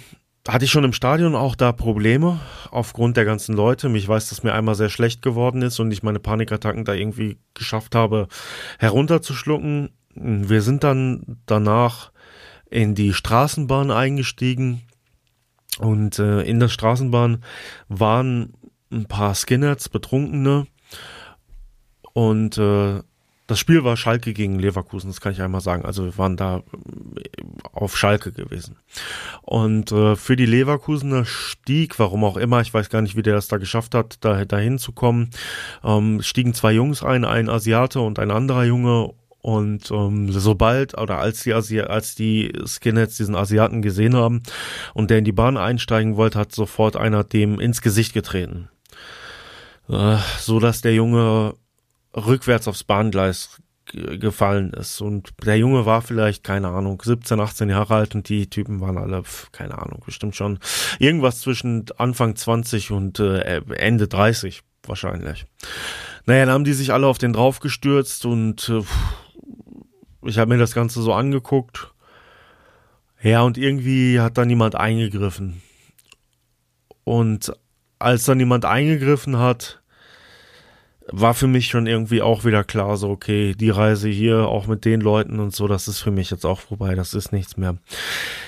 hatte 0.48 0.66
ich 0.66 0.72
schon 0.72 0.84
im 0.84 0.94
Stadion 0.94 1.36
auch 1.36 1.56
da 1.56 1.72
Probleme 1.72 2.40
aufgrund 2.70 3.16
der 3.16 3.26
ganzen 3.26 3.56
Leute. 3.56 3.88
Ich 3.96 4.08
weiß, 4.08 4.30
dass 4.30 4.44
mir 4.44 4.54
einmal 4.54 4.76
sehr 4.76 4.90
schlecht 4.90 5.22
geworden 5.22 5.62
ist 5.62 5.80
und 5.80 5.92
ich 5.92 6.04
meine 6.04 6.20
Panikattacken 6.20 6.84
da 6.84 6.94
irgendwie 6.94 7.38
geschafft 7.54 7.96
habe 7.96 8.28
herunterzuschlucken. 8.78 9.92
Wir 10.16 10.62
sind 10.62 10.84
dann 10.84 11.40
danach 11.46 12.12
in 12.70 12.94
die 12.94 13.14
Straßenbahn 13.14 13.92
eingestiegen 13.92 14.82
und 15.80 16.20
äh, 16.20 16.42
in 16.42 16.60
der 16.60 16.70
Straßenbahn 16.70 17.44
waren 17.88 18.54
ein 18.92 19.06
paar 19.06 19.36
Skinheads, 19.36 19.90
Betrunkene 19.90 20.68
und 22.14 22.58
äh, 22.58 23.02
Das 23.54 23.60
Spiel 23.60 23.84
war 23.84 23.98
Schalke 23.98 24.34
gegen 24.34 24.58
Leverkusen, 24.58 25.12
das 25.12 25.22
kann 25.22 25.32
ich 25.32 25.40
einmal 25.44 25.62
sagen. 25.62 25.86
Also 25.86 26.06
wir 26.06 26.18
waren 26.18 26.38
da 26.38 26.58
äh, 26.58 27.44
auf 27.72 27.96
Schalke 27.96 28.32
gewesen. 28.32 28.78
Und 29.44 29.92
äh, 29.92 30.16
für 30.16 30.36
die 30.36 30.48
Leverkusener 30.48 31.24
stieg, 31.24 32.00
warum 32.00 32.24
auch 32.24 32.36
immer, 32.36 32.62
ich 32.62 32.74
weiß 32.74 32.90
gar 32.90 33.04
nicht, 33.04 33.16
wie 33.16 33.22
der 33.22 33.36
das 33.36 33.50
da 33.50 33.58
geschafft 33.58 33.94
hat, 33.94 34.18
da 34.22 34.44
dahin 34.46 34.80
zu 34.80 34.92
kommen, 34.92 35.30
ähm, 35.84 36.24
stiegen 36.24 36.56
zwei 36.56 36.72
Jungs 36.72 37.04
ein, 37.04 37.26
ein 37.26 37.48
Asiate 37.48 38.00
und 38.00 38.18
ein 38.18 38.32
anderer 38.32 38.64
Junge 38.64 39.12
und 39.44 39.92
ähm, 39.92 40.32
sobald 40.32 40.98
oder 40.98 41.20
als 41.20 41.44
die 41.44 41.54
Asi 41.54 41.80
als 41.80 42.16
die 42.16 42.52
Skinheads 42.66 43.18
diesen 43.18 43.36
Asiaten 43.36 43.84
gesehen 43.84 44.16
haben 44.16 44.42
und 44.96 45.12
der 45.12 45.20
in 45.20 45.26
die 45.26 45.32
Bahn 45.32 45.58
einsteigen 45.58 46.18
wollte, 46.18 46.40
hat 46.40 46.54
sofort 46.54 46.96
einer 46.96 47.24
dem 47.24 47.60
ins 47.60 47.84
Gesicht 47.84 48.14
getreten. 48.16 48.70
Äh, 49.90 50.18
so 50.40 50.60
dass 50.60 50.82
der 50.82 50.96
Junge 50.96 51.54
rückwärts 52.16 52.68
aufs 52.68 52.84
Bahngleis 52.84 53.62
gefallen 53.86 54.72
ist. 54.74 55.02
Und 55.02 55.34
der 55.46 55.58
Junge 55.58 55.86
war 55.86 56.02
vielleicht, 56.02 56.44
keine 56.44 56.70
Ahnung, 56.70 57.02
17, 57.04 57.40
18 57.40 57.70
Jahre 57.70 57.96
alt 57.96 58.16
und 58.16 58.30
die 58.30 58.50
Typen 58.50 58.80
waren 58.82 58.98
alle, 58.98 59.24
keine 59.52 59.78
Ahnung, 59.78 60.02
bestimmt 60.06 60.36
schon 60.36 60.60
irgendwas 61.00 61.42
zwischen 61.42 61.86
Anfang 61.98 62.36
20 62.36 62.92
und 62.92 63.20
äh, 63.20 63.62
Ende 63.76 64.08
30 64.08 64.64
wahrscheinlich. 64.86 65.46
Naja, 66.26 66.46
dann 66.46 66.54
haben 66.54 66.64
die 66.64 66.74
sich 66.74 66.94
alle 66.94 67.08
auf 67.08 67.18
den 67.18 67.34
draufgestürzt 67.34 68.26
und 68.26 68.70
äh, 68.70 68.84
ich 70.26 70.38
habe 70.38 70.54
mir 70.54 70.60
das 70.60 70.74
Ganze 70.74 71.02
so 71.02 71.14
angeguckt. 71.14 71.92
Ja, 73.22 73.42
und 73.42 73.58
irgendwie 73.58 74.20
hat 74.20 74.38
da 74.38 74.46
niemand 74.46 74.76
eingegriffen. 74.76 75.62
Und 77.04 77.54
als 78.00 78.26
dann 78.26 78.38
niemand 78.38 78.66
eingegriffen 78.66 79.38
hat, 79.38 79.83
war 81.12 81.34
für 81.34 81.48
mich 81.48 81.68
schon 81.68 81.86
irgendwie 81.86 82.22
auch 82.22 82.46
wieder 82.46 82.64
klar, 82.64 82.98
so, 82.98 83.10
okay, 83.10 83.54
die 83.56 83.70
Reise 83.70 84.10
hier, 84.10 84.48
auch 84.48 84.68
mit 84.68 84.86
den 84.86 85.02
Leuten 85.02 85.40
und 85.40 85.54
so, 85.54 85.68
das 85.68 85.88
ist 85.88 86.00
für 86.00 86.12
mich 86.12 86.30
jetzt 86.30 86.46
auch 86.46 86.60
vorbei, 86.60 86.96
das 86.96 87.14
ist 87.14 87.32
nichts 87.32 87.58
mehr. 87.58 87.78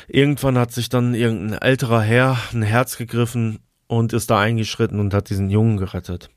Irgendwann 0.08 0.58
hat 0.58 0.72
sich 0.72 0.90
dann 0.90 1.16
irgendein 1.16 1.60
älterer 1.60 2.02
Herr 2.02 2.38
ein 2.54 2.62
Herz 2.62 2.98
gegriffen 2.98 3.60
und 3.88 4.14
ist 4.14 4.32
da 4.32 4.40
eingeschritten 4.40 5.00
und 5.00 5.14
hat 5.14 5.30
diesen 5.30 5.50
Jungen 5.50 5.78
gerettet. 5.78 6.30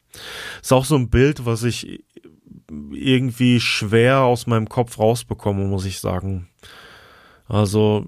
Ist 0.61 0.73
auch 0.73 0.85
so 0.85 0.97
ein 0.97 1.11
Bild, 1.11 1.47
was 1.47 1.63
ich 1.63 2.05
irgendwie 2.93 3.61
schwer 3.61 4.21
aus 4.21 4.47
meinem 4.47 4.69
Kopf 4.69 4.99
rausbekomme, 4.99 5.65
muss 5.67 5.85
ich 5.85 6.01
sagen. 6.01 6.49
Also, 7.47 8.07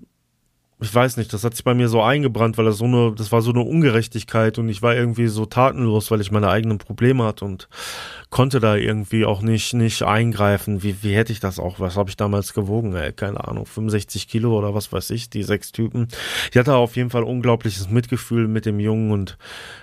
ich 0.82 0.94
weiß 0.94 1.16
nicht, 1.16 1.32
das 1.32 1.44
hat 1.44 1.54
sich 1.54 1.64
bei 1.64 1.74
mir 1.74 1.88
so 1.88 2.02
eingebrannt, 2.02 2.56
weil 2.56 2.64
das 2.64 2.78
so 2.78 2.86
eine, 2.86 3.12
das 3.14 3.32
war 3.32 3.42
so 3.42 3.50
eine 3.50 3.60
Ungerechtigkeit 3.60 4.58
und 4.58 4.68
ich 4.68 4.82
war 4.82 4.94
irgendwie 4.94 5.26
so 5.26 5.44
tatenlos, 5.44 6.10
weil 6.10 6.20
ich 6.20 6.30
meine 6.30 6.48
eigenen 6.48 6.78
Probleme 6.78 7.24
hatte 7.24 7.44
und 7.44 7.68
konnte 8.30 8.60
da 8.60 8.76
irgendwie 8.76 9.24
auch 9.24 9.42
nicht, 9.42 9.74
nicht 9.74 10.02
eingreifen. 10.02 10.82
Wie, 10.82 11.02
wie 11.02 11.14
hätte 11.14 11.32
ich 11.32 11.40
das 11.40 11.58
auch? 11.58 11.80
Was 11.80 11.96
habe 11.96 12.08
ich 12.08 12.16
damals 12.16 12.54
gewogen? 12.54 12.94
Ey? 12.94 13.12
Keine 13.12 13.46
Ahnung, 13.46 13.66
65 13.66 14.28
Kilo 14.28 14.56
oder 14.56 14.74
was 14.74 14.92
weiß 14.92 15.10
ich, 15.10 15.28
die 15.28 15.42
sechs 15.42 15.72
Typen. 15.72 16.08
Ich 16.50 16.56
hatte 16.56 16.74
auf 16.74 16.96
jeden 16.96 17.10
Fall 17.10 17.24
unglaubliches 17.24 17.90
Mitgefühl 17.90 18.48
mit 18.48 18.64
dem 18.64 18.80
Jungen 18.80 19.10
und 19.10 19.36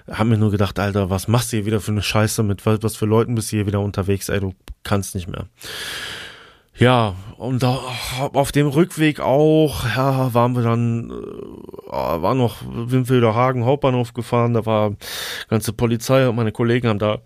habe 0.09 0.29
mir 0.29 0.37
nur 0.37 0.51
gedacht, 0.51 0.79
Alter, 0.79 1.09
was 1.09 1.27
machst 1.27 1.51
du 1.51 1.57
hier 1.57 1.65
wieder 1.65 1.81
für 1.81 1.91
eine 1.91 2.01
Scheiße 2.01 2.41
mit, 2.43 2.65
was 2.65 2.95
für 2.95 3.05
Leuten 3.05 3.35
bist 3.35 3.51
du 3.51 3.57
hier 3.57 3.67
wieder 3.67 3.81
unterwegs? 3.81 4.29
Ey, 4.29 4.39
du 4.39 4.53
kannst 4.83 5.13
nicht 5.13 5.27
mehr. 5.27 5.47
Ja, 6.79 7.15
und 7.37 7.63
da, 7.63 7.79
auf 8.33 8.51
dem 8.51 8.67
Rückweg 8.67 9.19
auch, 9.19 9.85
ja, 9.95 10.33
waren 10.33 10.55
wir 10.55 10.63
dann, 10.63 11.09
äh, 11.09 11.91
war 11.91 12.35
noch 12.35 12.57
Wimfelder 12.67 13.33
Hagen 13.33 13.65
Hauptbahnhof 13.65 14.13
gefahren, 14.13 14.53
da 14.53 14.65
war 14.65 14.95
ganze 15.49 15.73
Polizei 15.73 16.27
und 16.29 16.35
meine 16.35 16.51
Kollegen 16.51 16.87
haben 16.87 16.99
da 16.99 17.19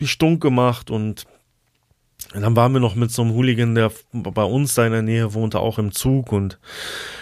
die 0.00 0.06
Stunk 0.06 0.42
gemacht 0.42 0.90
und 0.90 1.24
und 1.24 1.26
dann 2.32 2.56
waren 2.56 2.72
wir 2.72 2.80
noch 2.80 2.96
mit 2.96 3.12
so 3.12 3.22
einem 3.22 3.32
Hooligan, 3.32 3.76
der 3.76 3.92
bei 4.12 4.42
uns 4.42 4.74
da 4.74 4.84
in 4.84 4.92
der 4.92 5.02
Nähe 5.02 5.34
wohnte, 5.34 5.60
auch 5.60 5.78
im 5.78 5.92
Zug 5.92 6.32
und 6.32 6.58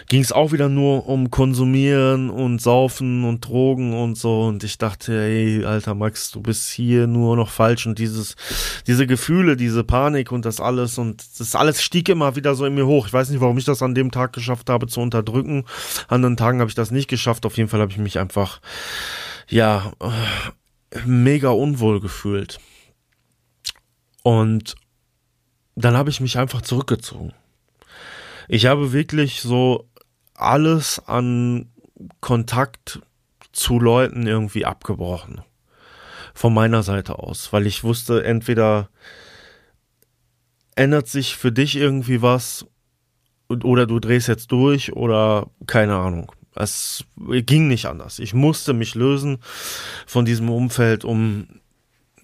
ging 0.09 0.23
es 0.23 0.33
auch 0.33 0.53
wieder 0.53 0.71
nur 0.71 1.07
um 1.07 1.31
Konsumieren 1.31 2.31
und 2.31 2.63
Saufen 2.63 3.25
und 3.25 3.47
Drogen 3.47 3.93
und 3.93 4.17
so. 4.17 4.45
Und 4.45 4.65
ich 4.65 4.79
dachte, 4.79 5.13
ey, 5.21 5.67
alter 5.67 5.95
Max, 5.95 6.31
du 6.31 6.41
bist 6.41 6.71
hier 6.71 7.07
nur 7.07 7.37
noch 7.37 7.51
falsch 7.51 7.87
und 7.87 7.99
dieses, 7.99 8.37
diese 8.87 9.07
Gefühle, 9.07 9.57
diese 9.57 9.85
Panik 9.85 10.33
und 10.33 10.47
das 10.47 10.61
alles 10.61 10.97
und 10.97 11.23
das 11.39 11.55
alles 11.55 11.83
stieg 11.83 12.09
immer 12.09 12.35
wieder 12.37 12.55
so 12.55 12.65
in 12.65 12.75
mir 12.75 12.87
hoch. 12.87 13.07
Ich 13.07 13.13
weiß 13.13 13.29
nicht, 13.29 13.41
warum 13.41 13.59
ich 13.59 13.67
das 13.67 13.83
an 13.83 13.95
dem 13.95 14.11
Tag 14.11 14.33
geschafft 14.33 14.71
habe 14.71 14.87
zu 14.87 15.01
unterdrücken. 15.01 15.65
An 16.09 16.23
anderen 16.23 16.37
Tagen 16.37 16.61
habe 16.61 16.69
ich 16.69 16.77
das 16.77 16.93
nicht 16.93 17.09
geschafft. 17.09 17.45
Auf 17.45 17.57
jeden 17.57 17.69
Fall 17.69 17.81
habe 17.81 17.91
ich 17.91 17.99
mich 17.99 18.19
einfach, 18.19 18.61
ja, 19.49 19.93
mega 21.05 21.51
unwohl 21.51 22.01
gefühlt. 22.01 22.61
Und 24.23 24.77
dann 25.75 25.97
habe 25.97 26.11
ich 26.11 26.21
mich 26.21 26.39
einfach 26.39 26.63
zurückgezogen. 26.63 27.33
Ich 28.49 28.67
habe 28.67 28.93
wirklich 28.93 29.41
so 29.41 29.89
alles 30.35 31.01
an 31.07 31.71
Kontakt 32.21 33.01
zu 33.53 33.79
Leuten 33.79 34.27
irgendwie 34.27 34.65
abgebrochen. 34.65 35.43
Von 36.35 36.55
meiner 36.55 36.83
Seite 36.83 37.19
aus, 37.19 37.53
weil 37.53 37.67
ich 37.67 37.85
wusste, 37.85 38.25
entweder 38.25 38.89
ändert 40.75 41.09
sich 41.09 41.37
für 41.37 41.53
dich 41.53 41.77
irgendwie 41.77 42.23
was 42.23 42.67
oder 43.49 43.87
du 43.87 43.99
drehst 44.01 44.29
jetzt 44.29 44.51
durch 44.51 44.95
oder 44.95 45.51
keine 45.67 45.97
Ahnung. 45.97 46.33
Es 46.55 47.05
ging 47.17 47.69
nicht 47.69 47.87
anders. 47.87 48.19
Ich 48.19 48.35
musste 48.35 48.73
mich 48.73 48.95
lösen 48.95 49.39
von 50.07 50.25
diesem 50.25 50.49
Umfeld, 50.51 51.05
um 51.05 51.47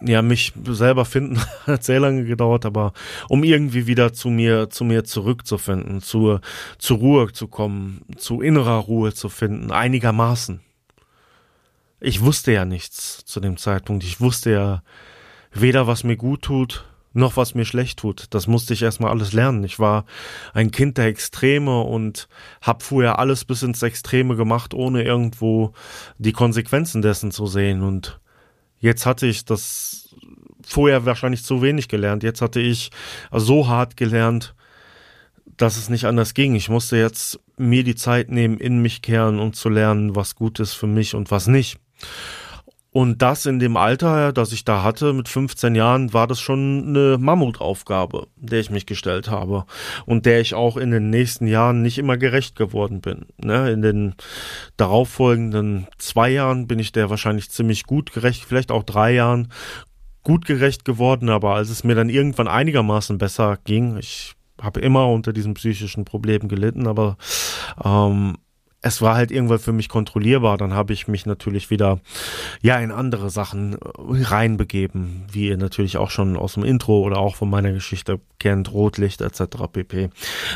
ja, 0.00 0.22
mich 0.22 0.52
selber 0.68 1.04
finden 1.04 1.40
hat 1.66 1.84
sehr 1.84 2.00
lange 2.00 2.24
gedauert, 2.24 2.64
aber 2.64 2.92
um 3.28 3.44
irgendwie 3.44 3.86
wieder 3.86 4.12
zu 4.12 4.30
mir, 4.30 4.70
zu 4.70 4.84
mir 4.84 5.04
zurückzufinden, 5.04 6.00
zur, 6.00 6.40
zur 6.78 6.98
Ruhe 6.98 7.32
zu 7.32 7.48
kommen, 7.48 8.02
zu 8.16 8.40
innerer 8.40 8.78
Ruhe 8.78 9.12
zu 9.12 9.28
finden, 9.28 9.72
einigermaßen. 9.72 10.60
Ich 12.00 12.20
wusste 12.20 12.52
ja 12.52 12.64
nichts 12.64 13.24
zu 13.24 13.40
dem 13.40 13.56
Zeitpunkt. 13.56 14.04
Ich 14.04 14.20
wusste 14.20 14.52
ja 14.52 14.82
weder, 15.52 15.88
was 15.88 16.04
mir 16.04 16.16
gut 16.16 16.42
tut, 16.42 16.84
noch 17.12 17.36
was 17.36 17.56
mir 17.56 17.64
schlecht 17.64 17.98
tut. 17.98 18.26
Das 18.30 18.46
musste 18.46 18.74
ich 18.74 18.82
erstmal 18.82 19.10
alles 19.10 19.32
lernen. 19.32 19.64
Ich 19.64 19.80
war 19.80 20.04
ein 20.54 20.70
Kind 20.70 20.96
der 20.98 21.06
Extreme 21.06 21.80
und 21.80 22.28
hab 22.62 22.84
vorher 22.84 23.18
alles 23.18 23.44
bis 23.44 23.64
ins 23.64 23.82
Extreme 23.82 24.36
gemacht, 24.36 24.74
ohne 24.74 25.02
irgendwo 25.02 25.72
die 26.18 26.32
Konsequenzen 26.32 27.02
dessen 27.02 27.32
zu 27.32 27.46
sehen 27.46 27.82
und 27.82 28.20
Jetzt 28.80 29.06
hatte 29.06 29.26
ich 29.26 29.44
das 29.44 30.14
vorher 30.64 31.04
wahrscheinlich 31.04 31.44
zu 31.44 31.62
wenig 31.62 31.88
gelernt. 31.88 32.22
Jetzt 32.22 32.40
hatte 32.40 32.60
ich 32.60 32.90
so 33.32 33.68
hart 33.68 33.96
gelernt, 33.96 34.54
dass 35.56 35.76
es 35.76 35.88
nicht 35.88 36.04
anders 36.04 36.34
ging. 36.34 36.54
Ich 36.54 36.68
musste 36.68 36.96
jetzt 36.96 37.40
mir 37.56 37.82
die 37.84 37.96
Zeit 37.96 38.30
nehmen, 38.30 38.58
in 38.58 38.80
mich 38.80 39.02
kehren 39.02 39.38
und 39.38 39.56
zu 39.56 39.68
lernen, 39.68 40.14
was 40.14 40.36
gut 40.36 40.60
ist 40.60 40.74
für 40.74 40.86
mich 40.86 41.14
und 41.14 41.30
was 41.30 41.46
nicht. 41.48 41.78
Und 42.90 43.20
das 43.20 43.44
in 43.44 43.58
dem 43.58 43.76
Alter, 43.76 44.32
das 44.32 44.52
ich 44.52 44.64
da 44.64 44.82
hatte, 44.82 45.12
mit 45.12 45.28
15 45.28 45.74
Jahren, 45.74 46.14
war 46.14 46.26
das 46.26 46.40
schon 46.40 46.88
eine 46.88 47.18
Mammutaufgabe, 47.18 48.28
der 48.36 48.60
ich 48.60 48.70
mich 48.70 48.86
gestellt 48.86 49.28
habe 49.28 49.66
und 50.06 50.24
der 50.24 50.40
ich 50.40 50.54
auch 50.54 50.78
in 50.78 50.90
den 50.90 51.10
nächsten 51.10 51.46
Jahren 51.46 51.82
nicht 51.82 51.98
immer 51.98 52.16
gerecht 52.16 52.56
geworden 52.56 53.00
bin. 53.02 53.26
Ne? 53.36 53.70
In 53.70 53.82
den 53.82 54.14
darauffolgenden 54.78 55.86
zwei 55.98 56.30
Jahren 56.30 56.66
bin 56.66 56.78
ich 56.78 56.92
der 56.92 57.10
wahrscheinlich 57.10 57.50
ziemlich 57.50 57.84
gut 57.84 58.12
gerecht, 58.12 58.44
vielleicht 58.44 58.72
auch 58.72 58.84
drei 58.84 59.12
Jahren 59.12 59.48
gut 60.22 60.46
gerecht 60.46 60.84
geworden, 60.84 61.28
aber 61.28 61.54
als 61.54 61.68
es 61.68 61.84
mir 61.84 61.94
dann 61.94 62.08
irgendwann 62.08 62.48
einigermaßen 62.48 63.18
besser 63.18 63.58
ging, 63.64 63.98
ich 63.98 64.34
habe 64.60 64.80
immer 64.80 65.08
unter 65.08 65.32
diesen 65.32 65.54
psychischen 65.54 66.04
Problemen 66.04 66.48
gelitten, 66.48 66.86
aber 66.86 67.16
ähm, 67.84 68.36
es 68.80 69.02
war 69.02 69.16
halt 69.16 69.30
irgendwann 69.30 69.58
für 69.58 69.72
mich 69.72 69.88
kontrollierbar. 69.88 70.56
Dann 70.56 70.72
habe 70.72 70.92
ich 70.92 71.08
mich 71.08 71.26
natürlich 71.26 71.70
wieder 71.70 72.00
ja 72.62 72.78
in 72.78 72.90
andere 72.90 73.30
Sachen 73.30 73.74
äh, 73.74 73.78
reinbegeben, 73.96 75.24
wie 75.30 75.48
ihr 75.48 75.56
natürlich 75.56 75.96
auch 75.96 76.10
schon 76.10 76.36
aus 76.36 76.54
dem 76.54 76.64
Intro 76.64 77.00
oder 77.00 77.18
auch 77.18 77.36
von 77.36 77.50
meiner 77.50 77.72
Geschichte 77.72 78.20
kennt, 78.38 78.72
Rotlicht 78.72 79.20
etc. 79.20 79.42
pp. 79.72 80.10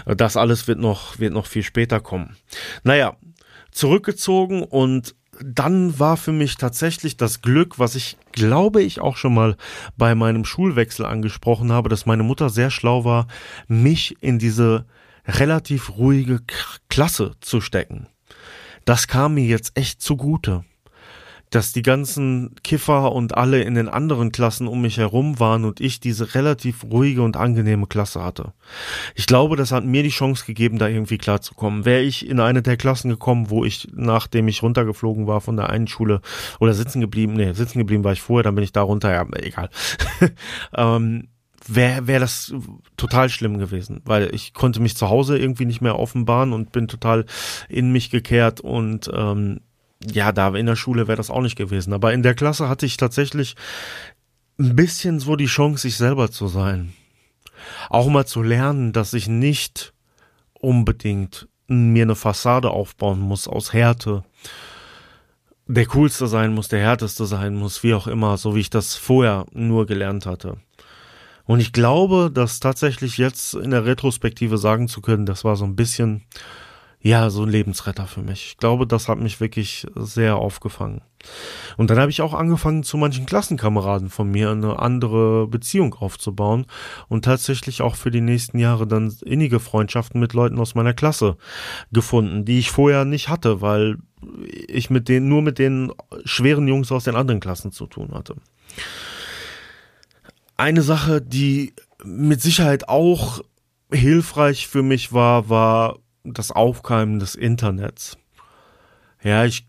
Das 0.06 0.36
alles 0.36 0.68
wird 0.68 0.78
noch 0.78 1.18
wird 1.18 1.32
noch 1.32 1.46
viel 1.46 1.62
später 1.62 2.00
kommen. 2.00 2.36
Naja, 2.84 3.16
zurückgezogen 3.72 4.62
und 4.62 5.14
dann 5.40 5.98
war 5.98 6.16
für 6.16 6.30
mich 6.32 6.56
tatsächlich 6.56 7.16
das 7.16 7.40
Glück, 7.42 7.78
was 7.78 7.94
ich 7.94 8.16
glaube 8.32 8.82
ich 8.82 9.00
auch 9.00 9.16
schon 9.16 9.34
mal 9.34 9.56
bei 9.96 10.14
meinem 10.14 10.44
Schulwechsel 10.44 11.06
angesprochen 11.06 11.72
habe, 11.72 11.88
dass 11.88 12.06
meine 12.06 12.22
Mutter 12.22 12.50
sehr 12.50 12.70
schlau 12.70 13.04
war, 13.04 13.26
mich 13.66 14.16
in 14.20 14.38
diese 14.38 14.84
relativ 15.26 15.96
ruhige 15.96 16.40
Klasse 16.88 17.32
zu 17.40 17.60
stecken. 17.60 18.08
Das 18.84 19.06
kam 19.06 19.34
mir 19.34 19.44
jetzt 19.44 19.76
echt 19.76 20.02
zugute. 20.02 20.64
Dass 21.50 21.72
die 21.72 21.82
ganzen 21.82 22.54
Kiffer 22.64 23.12
und 23.12 23.36
alle 23.36 23.60
in 23.60 23.74
den 23.74 23.90
anderen 23.90 24.32
Klassen 24.32 24.66
um 24.66 24.80
mich 24.80 24.96
herum 24.96 25.38
waren 25.38 25.66
und 25.66 25.82
ich 25.82 26.00
diese 26.00 26.34
relativ 26.34 26.82
ruhige 26.84 27.20
und 27.20 27.36
angenehme 27.36 27.86
Klasse 27.86 28.24
hatte. 28.24 28.54
Ich 29.14 29.26
glaube, 29.26 29.56
das 29.56 29.70
hat 29.70 29.84
mir 29.84 30.02
die 30.02 30.08
Chance 30.08 30.46
gegeben, 30.46 30.78
da 30.78 30.88
irgendwie 30.88 31.18
klarzukommen. 31.18 31.84
Wäre 31.84 32.00
ich 32.00 32.26
in 32.26 32.40
eine 32.40 32.62
der 32.62 32.78
Klassen 32.78 33.10
gekommen, 33.10 33.50
wo 33.50 33.66
ich, 33.66 33.86
nachdem 33.94 34.48
ich 34.48 34.62
runtergeflogen 34.62 35.26
war 35.26 35.42
von 35.42 35.58
der 35.58 35.68
einen 35.68 35.88
Schule 35.88 36.22
oder 36.58 36.72
sitzen 36.72 37.02
geblieben, 37.02 37.34
nee, 37.34 37.52
sitzen 37.52 37.80
geblieben 37.80 38.02
war 38.02 38.14
ich 38.14 38.22
vorher, 38.22 38.44
dann 38.44 38.54
bin 38.54 38.64
ich 38.64 38.72
da 38.72 38.80
runter, 38.80 39.12
ja, 39.12 39.26
egal. 39.34 39.68
ähm, 40.74 41.28
wäre 41.66 42.06
wär 42.06 42.20
das 42.20 42.54
total 42.96 43.28
schlimm 43.28 43.58
gewesen, 43.58 44.00
weil 44.04 44.34
ich 44.34 44.54
konnte 44.54 44.80
mich 44.80 44.96
zu 44.96 45.08
Hause 45.08 45.38
irgendwie 45.38 45.64
nicht 45.64 45.80
mehr 45.80 45.98
offenbaren 45.98 46.52
und 46.52 46.72
bin 46.72 46.88
total 46.88 47.26
in 47.68 47.92
mich 47.92 48.10
gekehrt 48.10 48.60
und 48.60 49.10
ähm, 49.12 49.60
ja, 50.04 50.32
da 50.32 50.54
in 50.54 50.66
der 50.66 50.76
Schule 50.76 51.06
wäre 51.06 51.16
das 51.16 51.30
auch 51.30 51.42
nicht 51.42 51.56
gewesen. 51.56 51.92
Aber 51.92 52.12
in 52.12 52.22
der 52.22 52.34
Klasse 52.34 52.68
hatte 52.68 52.86
ich 52.86 52.96
tatsächlich 52.96 53.54
ein 54.58 54.76
bisschen 54.76 55.20
so 55.20 55.36
die 55.36 55.46
Chance, 55.46 55.82
sich 55.82 55.96
selber 55.96 56.30
zu 56.30 56.48
sein. 56.48 56.92
Auch 57.88 58.08
mal 58.08 58.26
zu 58.26 58.42
lernen, 58.42 58.92
dass 58.92 59.12
ich 59.12 59.28
nicht 59.28 59.92
unbedingt 60.54 61.48
mir 61.68 62.02
eine 62.02 62.16
Fassade 62.16 62.70
aufbauen 62.70 63.20
muss 63.20 63.48
aus 63.48 63.72
Härte. 63.72 64.24
Der 65.66 65.86
coolste 65.86 66.26
sein 66.26 66.52
muss, 66.54 66.68
der 66.68 66.80
härteste 66.80 67.24
sein 67.24 67.54
muss, 67.54 67.82
wie 67.82 67.94
auch 67.94 68.06
immer, 68.06 68.36
so 68.36 68.54
wie 68.54 68.60
ich 68.60 68.70
das 68.70 68.96
vorher 68.96 69.46
nur 69.52 69.86
gelernt 69.86 70.26
hatte. 70.26 70.58
Und 71.44 71.60
ich 71.60 71.72
glaube, 71.72 72.30
dass 72.32 72.60
tatsächlich 72.60 73.18
jetzt 73.18 73.54
in 73.54 73.70
der 73.70 73.84
Retrospektive 73.84 74.58
sagen 74.58 74.88
zu 74.88 75.00
können, 75.00 75.26
das 75.26 75.44
war 75.44 75.56
so 75.56 75.64
ein 75.64 75.76
bisschen 75.76 76.24
ja, 77.02 77.30
so 77.30 77.42
ein 77.42 77.48
Lebensretter 77.48 78.06
für 78.06 78.22
mich. 78.22 78.46
Ich 78.46 78.56
glaube, 78.58 78.86
das 78.86 79.08
hat 79.08 79.18
mich 79.18 79.40
wirklich 79.40 79.86
sehr 79.96 80.36
aufgefangen. 80.36 81.02
Und 81.76 81.90
dann 81.90 81.98
habe 81.98 82.10
ich 82.10 82.22
auch 82.22 82.32
angefangen, 82.32 82.84
zu 82.84 82.96
manchen 82.96 83.26
Klassenkameraden 83.26 84.08
von 84.08 84.30
mir 84.30 84.50
eine 84.50 84.78
andere 84.78 85.48
Beziehung 85.48 85.94
aufzubauen 85.94 86.66
und 87.08 87.24
tatsächlich 87.24 87.82
auch 87.82 87.96
für 87.96 88.12
die 88.12 88.20
nächsten 88.20 88.58
Jahre 88.58 88.86
dann 88.86 89.12
innige 89.24 89.58
Freundschaften 89.58 90.20
mit 90.20 90.32
Leuten 90.32 90.60
aus 90.60 90.76
meiner 90.76 90.94
Klasse 90.94 91.36
gefunden, 91.90 92.44
die 92.44 92.60
ich 92.60 92.70
vorher 92.70 93.04
nicht 93.04 93.28
hatte, 93.28 93.60
weil 93.60 93.98
ich 94.68 94.88
mit 94.88 95.08
denen, 95.08 95.28
nur 95.28 95.42
mit 95.42 95.58
den 95.58 95.92
schweren 96.24 96.68
Jungs 96.68 96.92
aus 96.92 97.04
den 97.04 97.16
anderen 97.16 97.40
Klassen 97.40 97.72
zu 97.72 97.86
tun 97.86 98.12
hatte. 98.14 98.36
Eine 100.56 100.82
Sache, 100.82 101.20
die 101.20 101.74
mit 102.04 102.40
Sicherheit 102.40 102.88
auch 102.88 103.40
hilfreich 103.90 104.68
für 104.68 104.82
mich 104.82 105.12
war, 105.12 105.48
war 105.48 105.98
das 106.24 106.50
Aufkeimen 106.50 107.18
des 107.18 107.34
Internets. 107.34 108.16
Ja, 109.22 109.44
ich 109.44 109.66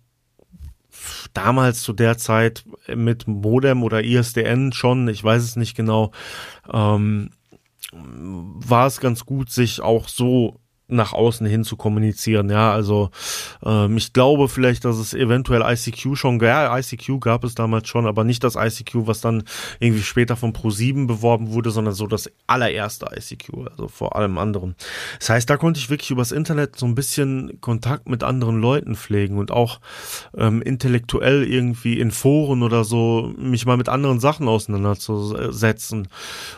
damals 1.33 1.81
zu 1.81 1.93
der 1.93 2.17
Zeit 2.17 2.63
mit 2.87 3.27
Modem 3.27 3.83
oder 3.83 4.03
ISDN 4.03 4.71
schon, 4.71 5.07
ich 5.07 5.23
weiß 5.23 5.43
es 5.43 5.55
nicht 5.55 5.75
genau, 5.75 6.11
ähm, 6.71 7.31
war 7.91 8.87
es 8.87 8.99
ganz 8.99 9.25
gut, 9.25 9.51
sich 9.51 9.81
auch 9.81 10.07
so 10.07 10.59
nach 10.87 11.13
außen 11.13 11.45
hin 11.47 11.63
zu 11.63 11.77
kommunizieren. 11.77 12.49
Ja, 12.49 12.71
also 12.71 13.09
ähm, 13.65 13.97
ich 13.97 14.13
glaube 14.13 14.47
vielleicht, 14.49 14.85
dass 14.85 14.97
es 14.97 15.13
eventuell 15.13 15.61
ICQ 15.61 16.15
schon 16.15 16.39
ja, 16.39 16.77
ICQ 16.77 17.19
gab 17.19 17.43
es 17.43 17.55
damals 17.55 17.87
schon, 17.87 18.05
aber 18.05 18.23
nicht 18.23 18.43
das 18.43 18.55
ICQ, 18.55 19.07
was 19.07 19.21
dann 19.21 19.43
irgendwie 19.79 20.03
später 20.03 20.35
von 20.35 20.53
Pro7 20.53 21.07
beworben 21.07 21.51
wurde, 21.51 21.71
sondern 21.71 21.93
so 21.93 22.07
das 22.07 22.29
allererste 22.47 23.07
ICQ, 23.15 23.69
also 23.71 23.87
vor 23.87 24.15
allem 24.15 24.37
anderen. 24.37 24.75
Das 25.19 25.29
heißt, 25.29 25.49
da 25.49 25.57
konnte 25.57 25.79
ich 25.79 25.89
wirklich 25.89 26.11
übers 26.11 26.31
Internet 26.31 26.77
so 26.77 26.85
ein 26.85 26.95
bisschen 26.95 27.59
Kontakt 27.61 28.09
mit 28.09 28.23
anderen 28.23 28.59
Leuten 28.59 28.95
pflegen 28.95 29.37
und 29.37 29.51
auch 29.51 29.79
ähm, 30.37 30.61
intellektuell 30.61 31.43
irgendwie 31.43 31.99
in 31.99 32.11
Foren 32.11 32.63
oder 32.63 32.83
so 32.83 33.33
mich 33.37 33.65
mal 33.65 33.77
mit 33.77 33.89
anderen 33.89 34.19
Sachen 34.19 34.47
auseinanderzusetzen. 34.47 36.07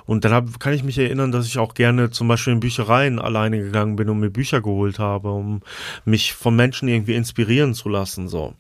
Und 0.05 0.25
dann 0.25 0.33
hab, 0.33 0.59
kann 0.59 0.73
ich 0.73 0.83
mich 0.83 0.97
erinnern, 0.97 1.31
dass 1.31 1.45
ich 1.45 1.57
auch 1.57 1.73
gerne 1.73 2.09
zum 2.09 2.27
Beispiel 2.27 2.53
in 2.53 2.59
Büchereien 2.59 3.19
alleine 3.19 3.59
gegangen 3.59 3.95
bin, 3.95 4.09
um 4.15 4.21
mir 4.21 4.29
Bücher 4.29 4.61
geholt 4.61 4.99
habe, 4.99 5.31
um 5.31 5.61
mich 6.05 6.33
von 6.33 6.55
Menschen 6.55 6.87
irgendwie 6.87 7.15
inspirieren 7.15 7.73
zu 7.73 7.89
lassen, 7.89 8.27
so. 8.27 8.53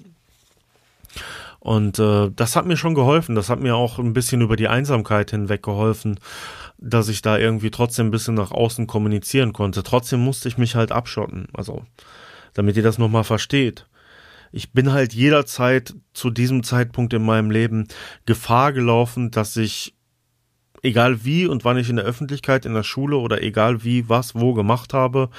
Und 1.65 1.97
äh, 1.97 2.29
das 2.35 2.55
hat 2.55 2.67
mir 2.67 2.77
schon 2.77 2.93
geholfen. 2.93 3.33
Das 3.33 3.49
hat 3.49 3.59
mir 3.59 3.75
auch 3.75 3.97
ein 3.97 4.13
bisschen 4.13 4.41
über 4.41 4.55
die 4.55 4.67
Einsamkeit 4.67 5.31
hinweg 5.31 5.63
geholfen, 5.63 6.19
dass 6.77 7.09
ich 7.09 7.23
da 7.23 7.39
irgendwie 7.39 7.71
trotzdem 7.71 8.05
ein 8.05 8.11
bisschen 8.11 8.35
nach 8.35 8.51
außen 8.51 8.85
kommunizieren 8.85 9.51
konnte. 9.51 9.81
Trotzdem 9.81 10.19
musste 10.19 10.47
ich 10.47 10.59
mich 10.59 10.75
halt 10.75 10.91
abschotten. 10.91 11.47
Also, 11.53 11.83
damit 12.53 12.77
ihr 12.77 12.83
das 12.83 12.99
nochmal 12.99 13.23
versteht. 13.23 13.87
Ich 14.51 14.73
bin 14.73 14.91
halt 14.91 15.15
jederzeit 15.15 15.95
zu 16.13 16.29
diesem 16.29 16.61
Zeitpunkt 16.61 17.13
in 17.13 17.25
meinem 17.25 17.49
Leben 17.49 17.87
Gefahr 18.27 18.71
gelaufen, 18.71 19.31
dass 19.31 19.57
ich 19.57 19.94
egal 20.83 21.23
wie 21.25 21.47
und 21.47 21.65
wann 21.65 21.77
ich 21.77 21.89
in 21.89 21.95
der 21.95 22.05
Öffentlichkeit, 22.05 22.65
in 22.65 22.73
der 22.73 22.83
Schule 22.83 23.17
oder 23.17 23.41
egal 23.41 23.83
wie, 23.83 24.09
was, 24.09 24.35
wo 24.35 24.53
gemacht 24.53 24.93
habe, 24.93 25.29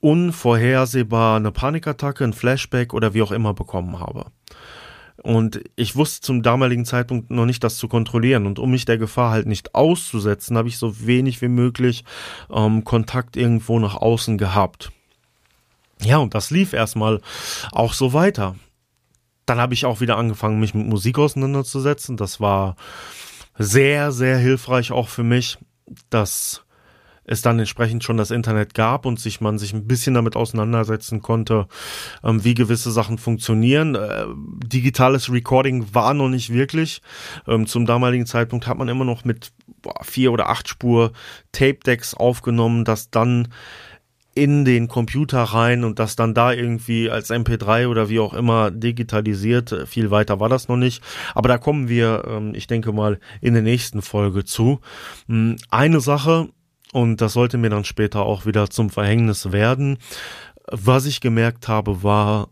unvorhersehbar 0.00 1.36
eine 1.36 1.52
Panikattacke, 1.52 2.24
ein 2.24 2.32
Flashback 2.32 2.94
oder 2.94 3.14
wie 3.14 3.22
auch 3.22 3.32
immer 3.32 3.54
bekommen 3.54 3.98
habe. 3.98 4.26
Und 5.22 5.60
ich 5.74 5.96
wusste 5.96 6.20
zum 6.20 6.42
damaligen 6.42 6.84
Zeitpunkt 6.84 7.30
noch 7.30 7.46
nicht, 7.46 7.64
das 7.64 7.78
zu 7.78 7.88
kontrollieren. 7.88 8.46
Und 8.46 8.58
um 8.58 8.70
mich 8.70 8.84
der 8.84 8.98
Gefahr 8.98 9.32
halt 9.32 9.46
nicht 9.46 9.74
auszusetzen, 9.74 10.56
habe 10.56 10.68
ich 10.68 10.78
so 10.78 11.06
wenig 11.06 11.42
wie 11.42 11.48
möglich 11.48 12.04
ähm, 12.48 12.84
Kontakt 12.84 13.36
irgendwo 13.36 13.78
nach 13.78 13.96
außen 13.96 14.38
gehabt. 14.38 14.92
Ja, 16.02 16.18
und 16.18 16.34
das 16.34 16.50
lief 16.50 16.72
erstmal 16.72 17.20
auch 17.72 17.94
so 17.94 18.12
weiter. 18.12 18.54
Dann 19.46 19.58
habe 19.58 19.74
ich 19.74 19.86
auch 19.86 20.00
wieder 20.00 20.18
angefangen, 20.18 20.60
mich 20.60 20.74
mit 20.74 20.86
Musik 20.86 21.18
auseinanderzusetzen. 21.18 22.16
Das 22.16 22.40
war 22.40 22.76
sehr, 23.58 24.12
sehr 24.12 24.38
hilfreich 24.38 24.92
auch 24.92 25.08
für 25.08 25.22
mich, 25.22 25.58
dass 26.10 26.66
es 27.26 27.42
dann 27.42 27.58
entsprechend 27.58 28.04
schon 28.04 28.16
das 28.16 28.30
Internet 28.30 28.74
gab 28.74 29.04
und 29.04 29.18
sich 29.18 29.40
man 29.40 29.58
sich 29.58 29.72
ein 29.72 29.86
bisschen 29.86 30.14
damit 30.14 30.36
auseinandersetzen 30.36 31.22
konnte, 31.22 31.66
ähm, 32.22 32.44
wie 32.44 32.54
gewisse 32.54 32.92
Sachen 32.92 33.18
funktionieren. 33.18 33.96
Äh, 33.96 34.26
digitales 34.64 35.30
Recording 35.30 35.92
war 35.92 36.14
noch 36.14 36.28
nicht 36.28 36.52
wirklich. 36.52 37.02
Ähm, 37.48 37.66
zum 37.66 37.84
damaligen 37.84 38.26
Zeitpunkt 38.26 38.66
hat 38.66 38.78
man 38.78 38.88
immer 38.88 39.04
noch 39.04 39.24
mit 39.24 39.52
boah, 39.82 40.04
vier 40.04 40.32
oder 40.32 40.48
acht 40.48 40.68
Spur 40.68 41.12
Tape 41.52 41.80
Decks 41.84 42.14
aufgenommen, 42.14 42.84
das 42.84 43.10
dann 43.10 43.48
in 44.36 44.66
den 44.66 44.86
Computer 44.86 45.42
rein 45.42 45.82
und 45.82 45.98
das 45.98 46.14
dann 46.14 46.34
da 46.34 46.52
irgendwie 46.52 47.10
als 47.10 47.30
MP3 47.30 47.88
oder 47.88 48.10
wie 48.10 48.20
auch 48.20 48.34
immer 48.34 48.70
digitalisiert. 48.70 49.74
Viel 49.88 50.10
weiter 50.10 50.38
war 50.40 50.50
das 50.50 50.68
noch 50.68 50.76
nicht. 50.76 51.02
Aber 51.34 51.48
da 51.48 51.56
kommen 51.56 51.88
wir, 51.88 52.22
ähm, 52.28 52.52
ich 52.54 52.66
denke 52.66 52.92
mal, 52.92 53.18
in 53.40 53.54
der 53.54 53.62
nächsten 53.62 54.02
Folge 54.02 54.44
zu. 54.44 54.80
Hm, 55.26 55.56
eine 55.70 56.00
Sache, 56.00 56.50
und 56.92 57.22
das 57.22 57.32
sollte 57.32 57.56
mir 57.56 57.70
dann 57.70 57.84
später 57.84 58.22
auch 58.22 58.44
wieder 58.44 58.68
zum 58.68 58.90
Verhängnis 58.90 59.52
werden, 59.52 59.96
was 60.70 61.06
ich 61.06 61.22
gemerkt 61.22 61.66
habe, 61.66 62.02
war, 62.02 62.50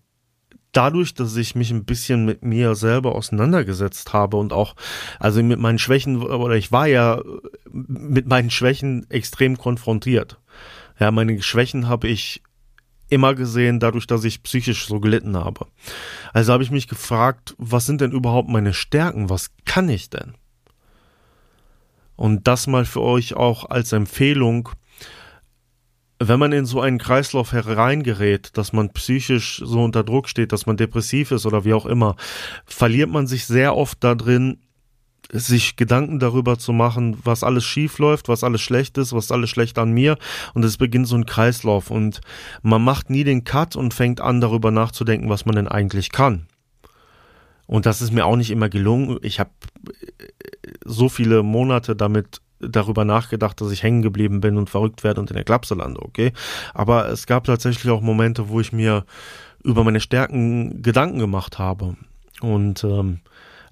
dadurch, 0.72 1.12
dass 1.12 1.36
ich 1.36 1.54
mich 1.54 1.70
ein 1.70 1.84
bisschen 1.84 2.24
mit 2.24 2.44
mir 2.44 2.74
selber 2.74 3.14
auseinandergesetzt 3.14 4.14
habe 4.14 4.38
und 4.38 4.54
auch, 4.54 4.74
also 5.20 5.42
mit 5.42 5.58
meinen 5.58 5.78
Schwächen, 5.78 6.22
oder 6.22 6.56
ich 6.56 6.72
war 6.72 6.86
ja 6.86 7.20
mit 7.70 8.26
meinen 8.26 8.50
Schwächen 8.50 9.06
extrem 9.10 9.58
konfrontiert. 9.58 10.40
Ja, 10.98 11.10
meine 11.10 11.42
Schwächen 11.42 11.88
habe 11.88 12.08
ich 12.08 12.42
immer 13.08 13.34
gesehen, 13.34 13.80
dadurch, 13.80 14.06
dass 14.06 14.24
ich 14.24 14.42
psychisch 14.42 14.86
so 14.86 15.00
gelitten 15.00 15.36
habe. 15.36 15.66
Also 16.32 16.52
habe 16.52 16.62
ich 16.62 16.70
mich 16.70 16.88
gefragt, 16.88 17.54
was 17.58 17.86
sind 17.86 18.00
denn 18.00 18.12
überhaupt 18.12 18.48
meine 18.48 18.74
Stärken? 18.74 19.30
Was 19.30 19.50
kann 19.64 19.88
ich 19.88 20.10
denn? 20.10 20.34
Und 22.16 22.46
das 22.46 22.66
mal 22.66 22.84
für 22.84 23.02
euch 23.02 23.34
auch 23.34 23.68
als 23.70 23.92
Empfehlung, 23.92 24.70
wenn 26.20 26.38
man 26.38 26.52
in 26.52 26.64
so 26.64 26.80
einen 26.80 26.98
Kreislauf 26.98 27.52
hereingerät, 27.52 28.56
dass 28.56 28.72
man 28.72 28.92
psychisch 28.92 29.60
so 29.64 29.82
unter 29.82 30.04
Druck 30.04 30.28
steht, 30.28 30.52
dass 30.52 30.66
man 30.66 30.76
depressiv 30.76 31.32
ist 31.32 31.44
oder 31.44 31.64
wie 31.64 31.74
auch 31.74 31.86
immer, 31.86 32.16
verliert 32.66 33.10
man 33.10 33.26
sich 33.26 33.46
sehr 33.46 33.76
oft 33.76 34.02
da 34.02 34.14
drin, 34.14 34.58
sich 35.32 35.76
Gedanken 35.76 36.18
darüber 36.18 36.58
zu 36.58 36.72
machen, 36.72 37.16
was 37.24 37.42
alles 37.42 37.64
schief 37.64 37.98
läuft, 37.98 38.28
was 38.28 38.44
alles 38.44 38.60
schlecht 38.60 38.98
ist, 38.98 39.12
was 39.12 39.32
alles 39.32 39.50
schlecht 39.50 39.78
an 39.78 39.92
mir 39.92 40.16
und 40.54 40.64
es 40.64 40.76
beginnt 40.76 41.08
so 41.08 41.16
ein 41.16 41.26
Kreislauf 41.26 41.90
und 41.90 42.20
man 42.62 42.82
macht 42.82 43.10
nie 43.10 43.24
den 43.24 43.44
Cut 43.44 43.76
und 43.76 43.94
fängt 43.94 44.20
an 44.20 44.40
darüber 44.40 44.70
nachzudenken, 44.70 45.28
was 45.28 45.46
man 45.46 45.56
denn 45.56 45.68
eigentlich 45.68 46.12
kann. 46.12 46.46
Und 47.66 47.86
das 47.86 48.02
ist 48.02 48.12
mir 48.12 48.26
auch 48.26 48.36
nicht 48.36 48.50
immer 48.50 48.68
gelungen. 48.68 49.18
Ich 49.22 49.40
habe 49.40 49.50
so 50.84 51.08
viele 51.08 51.42
Monate 51.42 51.96
damit 51.96 52.40
darüber 52.60 53.04
nachgedacht, 53.04 53.60
dass 53.60 53.70
ich 53.70 53.82
hängen 53.82 54.02
geblieben 54.02 54.40
bin 54.40 54.56
und 54.56 54.70
verrückt 54.70 55.04
werde 55.04 55.20
und 55.20 55.30
in 55.30 55.36
der 55.36 55.44
Klapse 55.44 55.74
lande, 55.74 56.02
okay? 56.02 56.32
Aber 56.72 57.08
es 57.08 57.26
gab 57.26 57.44
tatsächlich 57.44 57.90
auch 57.90 58.00
Momente, 58.00 58.48
wo 58.48 58.60
ich 58.60 58.72
mir 58.72 59.04
über 59.62 59.84
meine 59.84 60.00
Stärken 60.00 60.82
Gedanken 60.82 61.18
gemacht 61.18 61.58
habe. 61.58 61.96
Und 62.40 62.84
ähm, 62.84 63.20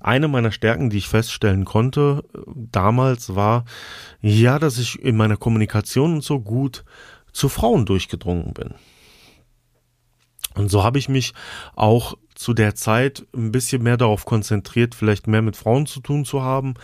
eine 0.05 0.29
meiner 0.29 0.53
Stärken, 0.53 0.91
die 0.91 0.99
ich 0.99 1.09
feststellen 1.09 1.65
konnte 1.65 2.25
damals, 2.47 3.35
war 3.35 3.65
ja, 4.21 4.59
dass 4.59 4.79
ich 4.79 5.01
in 5.01 5.17
meiner 5.17 5.37
Kommunikation 5.37 6.21
so 6.21 6.41
gut 6.41 6.85
zu 7.33 7.49
Frauen 7.49 7.87
durchgedrungen 7.87 8.53
bin. 8.53 8.75
Und 10.55 10.71
so 10.71 10.85
habe 10.85 10.99
ich 10.99 11.09
mich 11.09 11.33
auch 11.75 12.15
zu 12.35 12.53
der 12.53 12.75
Zeit 12.75 13.27
ein 13.35 13.53
bisschen 13.53 13.83
mehr 13.83 13.97
darauf 13.97 14.25
konzentriert, 14.25 14.95
vielleicht 14.95 15.27
mehr 15.27 15.43
mit 15.43 15.57
Frauen 15.57 15.87
zu 15.87 16.01
tun 16.01 16.25
zu 16.25 16.43
haben, 16.43 16.75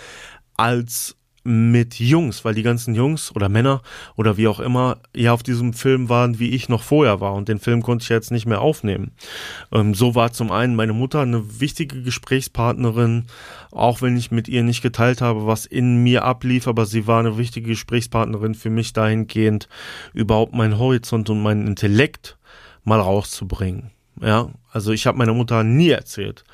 als 0.57 1.18
mit 1.49 1.99
Jungs, 1.99 2.45
weil 2.45 2.55
die 2.55 2.63
ganzen 2.63 2.95
Jungs 2.95 3.35
oder 3.35 3.49
Männer 3.49 3.81
oder 4.17 4.37
wie 4.37 4.49
auch 4.49 4.61
immer 4.61 4.99
ja 5.17 5.33
auf 5.33 5.43
diesem 5.43 5.73
Film 5.73 6.09
waren, 6.09 6.39
wie 6.39 6.51
ich 6.51 6.69
noch 6.69 6.83
vorher 6.83 7.21
war 7.21 7.35
und 7.35 7.49
den 7.49 7.59
Film 7.59 7.83
konnte 7.83 8.03
ich 8.03 8.11
jetzt 8.11 8.31
nicht 8.31 8.47
mehr 8.47 8.61
aufnehmen. 8.61 9.13
Ähm, 9.73 9.95
so 9.95 10.15
war 10.15 10.33
zum 10.33 10.53
einen 10.53 10.77
meine 10.77 10.93
Mutter 10.93 11.21
eine 11.21 11.61
wichtige 11.61 12.03
Gesprächspartnerin, 12.03 13.25
auch 13.71 14.03
wenn 14.03 14.17
ich 14.17 14.31
mit 14.31 14.47
ihr 14.49 14.63
nicht 14.63 14.83
geteilt 14.83 15.23
habe, 15.23 15.47
was 15.47 15.65
in 15.65 16.03
mir 16.03 16.25
ablief, 16.25 16.69
aber 16.69 16.85
sie 16.85 17.07
war 17.07 17.21
eine 17.21 17.39
wichtige 17.39 17.69
Gesprächspartnerin 17.69 18.55
für 18.55 18.71
mich 18.71 18.93
dahingehend, 18.93 19.69
überhaupt 20.13 20.53
meinen 20.53 20.79
Horizont 20.79 21.31
und 21.31 21.43
meinen 21.43 21.67
Intellekt 21.67 22.37
mal 22.85 23.01
rauszubringen. 23.01 23.91
Ja, 24.21 24.51
also 24.71 24.93
ich 24.93 25.07
habe 25.07 25.17
meiner 25.17 25.35
Mutter 25.35 25.65
nie 25.65 25.91
erzählt, 25.91 26.45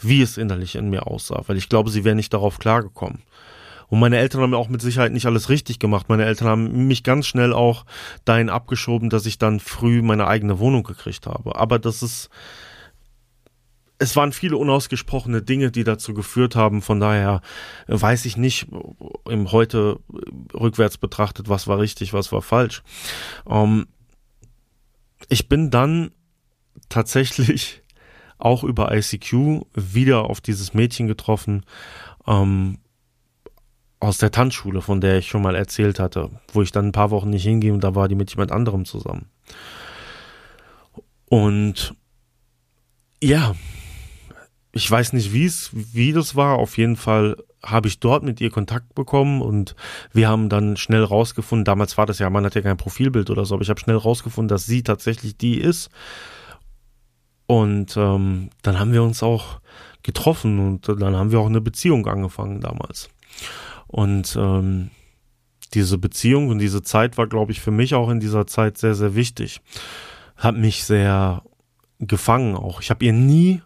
wie 0.00 0.20
es 0.20 0.36
innerlich 0.36 0.74
in 0.74 0.90
mir 0.90 1.06
aussah, 1.06 1.42
weil 1.46 1.56
ich 1.56 1.68
glaube, 1.68 1.90
sie 1.90 2.04
wäre 2.04 2.16
nicht 2.16 2.34
darauf 2.34 2.58
klargekommen. 2.58 3.22
Und 3.92 4.00
meine 4.00 4.16
Eltern 4.16 4.40
haben 4.40 4.54
auch 4.54 4.70
mit 4.70 4.80
Sicherheit 4.80 5.12
nicht 5.12 5.26
alles 5.26 5.50
richtig 5.50 5.78
gemacht. 5.78 6.08
Meine 6.08 6.24
Eltern 6.24 6.48
haben 6.48 6.86
mich 6.86 7.04
ganz 7.04 7.26
schnell 7.26 7.52
auch 7.52 7.84
dahin 8.24 8.48
abgeschoben, 8.48 9.10
dass 9.10 9.26
ich 9.26 9.36
dann 9.36 9.60
früh 9.60 10.00
meine 10.00 10.26
eigene 10.26 10.58
Wohnung 10.58 10.82
gekriegt 10.82 11.26
habe. 11.26 11.56
Aber 11.56 11.78
das 11.78 12.02
ist, 12.02 12.30
es 13.98 14.16
waren 14.16 14.32
viele 14.32 14.56
unausgesprochene 14.56 15.42
Dinge, 15.42 15.70
die 15.70 15.84
dazu 15.84 16.14
geführt 16.14 16.56
haben. 16.56 16.80
Von 16.80 17.00
daher 17.00 17.42
weiß 17.86 18.24
ich 18.24 18.38
nicht 18.38 18.68
im 19.28 19.52
heute 19.52 19.98
rückwärts 20.54 20.96
betrachtet, 20.96 21.50
was 21.50 21.66
war 21.66 21.78
richtig, 21.78 22.14
was 22.14 22.32
war 22.32 22.40
falsch. 22.40 22.82
Ähm, 23.46 23.88
ich 25.28 25.50
bin 25.50 25.70
dann 25.70 26.12
tatsächlich 26.88 27.82
auch 28.38 28.64
über 28.64 28.90
ICQ 28.90 29.66
wieder 29.74 30.30
auf 30.30 30.40
dieses 30.40 30.72
Mädchen 30.72 31.08
getroffen, 31.08 31.66
ähm, 32.26 32.78
aus 34.02 34.18
der 34.18 34.32
Tanzschule, 34.32 34.82
von 34.82 35.00
der 35.00 35.18
ich 35.18 35.28
schon 35.28 35.42
mal 35.42 35.54
erzählt 35.54 36.00
hatte, 36.00 36.30
wo 36.52 36.60
ich 36.60 36.72
dann 36.72 36.86
ein 36.86 36.92
paar 36.92 37.12
Wochen 37.12 37.30
nicht 37.30 37.44
hinging 37.44 37.74
und 37.74 37.84
da 37.84 37.94
war 37.94 38.08
die 38.08 38.16
mit 38.16 38.30
jemand 38.30 38.50
anderem 38.50 38.84
zusammen. 38.84 39.26
Und 41.26 41.94
ja, 43.22 43.54
ich 44.72 44.90
weiß 44.90 45.12
nicht, 45.12 45.32
wie 45.32 45.44
es, 45.44 45.70
wie 45.72 46.12
das 46.12 46.34
war. 46.34 46.58
Auf 46.58 46.78
jeden 46.78 46.96
Fall 46.96 47.36
habe 47.62 47.86
ich 47.86 48.00
dort 48.00 48.24
mit 48.24 48.40
ihr 48.40 48.50
Kontakt 48.50 48.92
bekommen 48.96 49.40
und 49.40 49.76
wir 50.12 50.28
haben 50.28 50.48
dann 50.48 50.76
schnell 50.76 51.04
rausgefunden, 51.04 51.64
damals 51.64 51.96
war 51.96 52.06
das 52.06 52.18
ja, 52.18 52.28
man 52.28 52.44
hat 52.44 52.56
ja 52.56 52.62
kein 52.62 52.76
Profilbild 52.76 53.30
oder 53.30 53.44
so, 53.44 53.54
aber 53.54 53.62
ich 53.62 53.70
habe 53.70 53.78
schnell 53.78 53.96
rausgefunden, 53.96 54.48
dass 54.48 54.66
sie 54.66 54.82
tatsächlich 54.82 55.36
die 55.36 55.60
ist. 55.60 55.90
Und 57.46 57.96
ähm, 57.96 58.50
dann 58.62 58.80
haben 58.80 58.92
wir 58.92 59.04
uns 59.04 59.22
auch 59.22 59.60
getroffen 60.02 60.58
und 60.58 60.88
dann 60.88 61.14
haben 61.14 61.30
wir 61.30 61.38
auch 61.38 61.46
eine 61.46 61.60
Beziehung 61.60 62.08
angefangen 62.08 62.60
damals. 62.60 63.08
Und 63.92 64.36
ähm, 64.40 64.90
diese 65.74 65.98
Beziehung 65.98 66.48
und 66.48 66.58
diese 66.58 66.82
Zeit 66.82 67.18
war, 67.18 67.26
glaube 67.26 67.52
ich, 67.52 67.60
für 67.60 67.70
mich 67.70 67.94
auch 67.94 68.08
in 68.08 68.20
dieser 68.20 68.46
Zeit 68.46 68.78
sehr, 68.78 68.94
sehr 68.94 69.14
wichtig. 69.14 69.60
Hat 70.36 70.56
mich 70.56 70.84
sehr 70.84 71.42
gefangen 72.00 72.56
auch. 72.56 72.80
Ich 72.80 72.90
habe 72.90 73.04
ihr 73.04 73.12
nie 73.12 73.62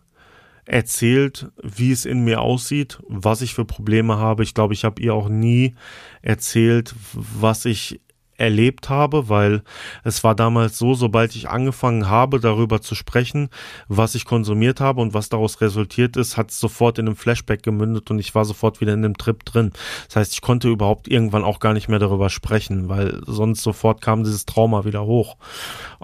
erzählt, 0.65 1.49
wie 1.63 1.93
es 1.93 2.05
in 2.05 2.25
mir 2.25 2.41
aussieht, 2.41 2.99
was 3.07 3.41
ich 3.41 3.55
für 3.55 3.65
Probleme 3.65 4.19
habe. 4.19 4.43
Ich 4.43 4.53
glaube, 4.53 4.75
ich 4.75 4.85
habe 4.85 5.01
ihr 5.01 5.15
auch 5.15 5.29
nie 5.29 5.77
erzählt, 6.23 6.95
was 7.13 7.65
ich 7.65 8.01
erlebt 8.39 8.89
habe, 8.89 9.29
weil 9.29 9.63
es 10.05 10.25
war 10.25 10.35
damals 10.35 10.79
so, 10.79 10.95
sobald 10.95 11.35
ich 11.37 11.49
angefangen 11.49 12.09
habe, 12.09 12.41
darüber 12.41 12.81
zu 12.81 12.95
sprechen, 12.95 13.49
was 13.89 14.15
ich 14.15 14.25
konsumiert 14.25 14.81
habe 14.81 15.01
und 15.01 15.15
was 15.15 15.29
daraus 15.29 15.61
resultiert 15.61 16.17
ist, 16.17 16.37
hat 16.37 16.51
es 16.51 16.61
sofort 16.61 16.99
in 16.99 17.07
einem 17.07 17.17
Flashback 17.17 17.63
gemündet 17.63 18.11
und 18.11 18.19
ich 18.19 18.35
war 18.35 18.45
sofort 18.45 18.81
wieder 18.81 18.95
in 18.95 19.03
dem 19.03 19.17
Trip 19.17 19.45
drin. 19.45 19.73
Das 20.07 20.17
heißt, 20.17 20.33
ich 20.33 20.41
konnte 20.41 20.69
überhaupt 20.69 21.09
irgendwann 21.09 21.45
auch 21.45 21.61
gar 21.61 21.73
nicht 21.73 21.89
mehr 21.89 21.99
darüber 21.99 22.31
sprechen, 22.31 22.89
weil 22.89 23.23
sonst 23.27 23.63
sofort 23.63 24.01
kam 24.01 24.25
dieses 24.25 24.47
Trauma 24.47 24.85
wieder 24.85 25.05
hoch. 25.05 25.37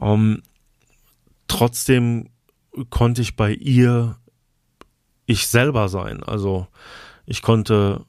Ähm, 0.00 0.42
trotzdem 1.48 2.30
konnte 2.90 3.22
ich 3.22 3.36
bei 3.36 3.52
ihr 3.52 4.16
ich 5.26 5.46
selber 5.48 5.88
sein. 5.88 6.22
Also 6.22 6.66
ich 7.26 7.42
konnte 7.42 8.04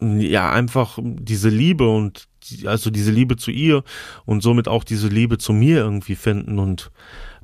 ja 0.00 0.50
einfach 0.50 0.98
diese 1.02 1.48
Liebe 1.48 1.88
und 1.88 2.28
also 2.64 2.90
diese 2.90 3.10
Liebe 3.10 3.36
zu 3.36 3.50
ihr 3.50 3.82
und 4.24 4.42
somit 4.42 4.68
auch 4.68 4.84
diese 4.84 5.08
Liebe 5.08 5.38
zu 5.38 5.52
mir 5.52 5.78
irgendwie 5.78 6.16
finden. 6.16 6.58
Und 6.58 6.90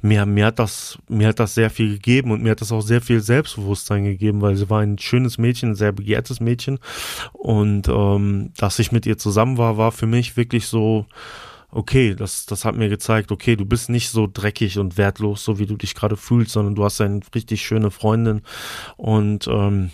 mir, 0.03 0.27
mir 0.27 0.47
hat 0.47 0.59
das, 0.59 0.99
mir 1.09 1.29
hat 1.29 1.41
das 1.41 1.55
sehr 1.55 1.71
viel 1.71 1.95
gegeben 1.95 2.31
und 2.31 2.43
mir 2.43 2.51
hat 2.51 2.61
das 2.61 2.73
auch 2.73 2.81
sehr 2.81 3.01
viel 3.01 3.21
Selbstbewusstsein 3.21 4.05
gegeben, 4.05 4.41
weil 4.41 4.57
sie 4.57 4.71
war 4.71 4.81
ein 4.81 4.99
schönes 4.99 5.39
Mädchen, 5.39 5.71
ein 5.71 5.75
sehr 5.75 5.93
begehrtes 5.93 6.41
Mädchen. 6.41 6.79
Und 7.33 7.89
ähm, 7.89 8.53
dass 8.57 8.79
ich 8.79 8.93
mit 8.93 9.07
ihr 9.07 9.19
zusammen 9.19 9.59
war, 9.59 9.77
war 9.77 9.93
für 9.93 10.07
mich 10.07 10.37
wirklich 10.37 10.67
so, 10.67 11.07
okay, 11.71 12.15
das, 12.15 12.47
das 12.47 12.65
hat 12.65 12.77
mir 12.77 12.89
gezeigt, 12.89 13.33
okay, 13.33 13.57
du 13.57 13.67
bist 13.67 13.91
nicht 13.91 14.11
so 14.11 14.29
dreckig 14.33 14.79
und 14.79 14.97
wertlos, 14.97 15.45
so 15.45 15.59
wie 15.59 15.67
du 15.67 15.77
dich 15.77 15.95
gerade 15.95 16.17
fühlst, 16.17 16.53
sondern 16.53 16.75
du 16.75 16.85
hast 16.85 17.01
eine 17.01 17.21
richtig 17.35 17.63
schöne 17.63 17.91
Freundin. 17.91 18.43
Und 18.97 19.47
ähm, 19.49 19.91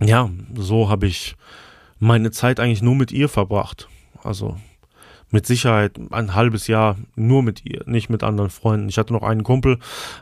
ja, 0.00 0.30
so 0.54 0.88
habe 0.88 1.06
ich 1.06 1.36
meine 1.98 2.30
Zeit 2.30 2.60
eigentlich 2.60 2.82
nur 2.82 2.96
mit 2.96 3.12
ihr 3.12 3.28
verbracht. 3.28 3.88
Also 4.24 4.56
mit 5.32 5.46
Sicherheit 5.46 5.98
ein 6.10 6.34
halbes 6.34 6.66
Jahr 6.66 6.96
nur 7.16 7.42
mit 7.42 7.64
ihr, 7.64 7.82
nicht 7.86 8.10
mit 8.10 8.22
anderen 8.22 8.50
Freunden. 8.50 8.88
Ich 8.88 8.98
hatte 8.98 9.12
noch 9.12 9.22
einen 9.22 9.42
Kumpel 9.42 9.78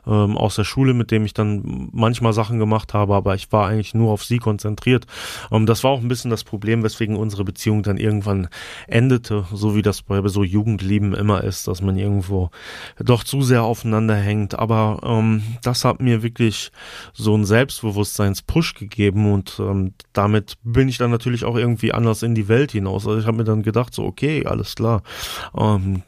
ähm, 0.07 0.37
aus 0.37 0.55
der 0.55 0.65
Schule, 0.65 0.95
mit 0.95 1.11
dem 1.11 1.25
ich 1.25 1.35
dann 1.35 1.91
manchmal 1.93 2.33
Sachen 2.33 2.59
gemacht 2.59 2.95
habe, 2.95 3.15
aber 3.15 3.35
ich 3.35 3.51
war 3.53 3.67
eigentlich 3.67 3.93
nur 3.93 4.13
auf 4.13 4.25
sie 4.25 4.39
konzentriert. 4.39 5.07
Ähm, 5.51 5.67
das 5.67 5.83
war 5.85 5.91
auch 5.91 6.01
ein 6.01 6.09
bisschen 6.09 6.31
das 6.31 6.45
Problem, 6.45 6.85
weswegen 6.85 7.17
unsere 7.17 7.45
Beziehung 7.45 7.83
dann 7.83 7.97
irgendwann 7.97 8.49
endete, 8.87 9.45
so 9.53 9.75
wie 9.75 9.83
das 9.83 10.03
bei 10.03 10.27
so 10.29 10.45
Jugendlieben 10.45 11.15
immer 11.15 11.43
ist, 11.43 11.67
dass 11.67 11.83
man 11.83 11.99
irgendwo 11.99 12.51
doch 12.99 13.25
zu 13.25 13.43
sehr 13.43 13.65
aufeinander 13.65 14.15
hängt. 14.15 14.59
Aber 14.59 15.01
ähm, 15.03 15.43
das 15.63 15.85
hat 15.85 16.01
mir 16.01 16.23
wirklich 16.23 16.71
so 17.13 17.35
einen 17.35 17.45
Selbstbewusstseinspush 17.45 18.75
gegeben 18.75 19.33
und 19.33 19.59
ähm, 19.59 19.95
damit 20.13 20.55
bin 20.63 20.89
ich 20.89 20.99
dann 20.99 21.11
natürlich 21.11 21.45
auch 21.45 21.57
irgendwie 21.57 21.93
anders 21.93 22.23
in 22.23 22.37
die 22.37 22.47
Welt 22.47 22.71
hinaus. 22.71 23.09
Also 23.09 23.19
ich 23.19 23.27
habe 23.27 23.39
mir 23.39 23.45
dann 23.45 23.65
gedacht, 23.65 23.93
so 23.93 24.05
okay, 24.05 24.47
alles 24.47 24.77
klar 24.77 25.00
ähm, 25.57 26.03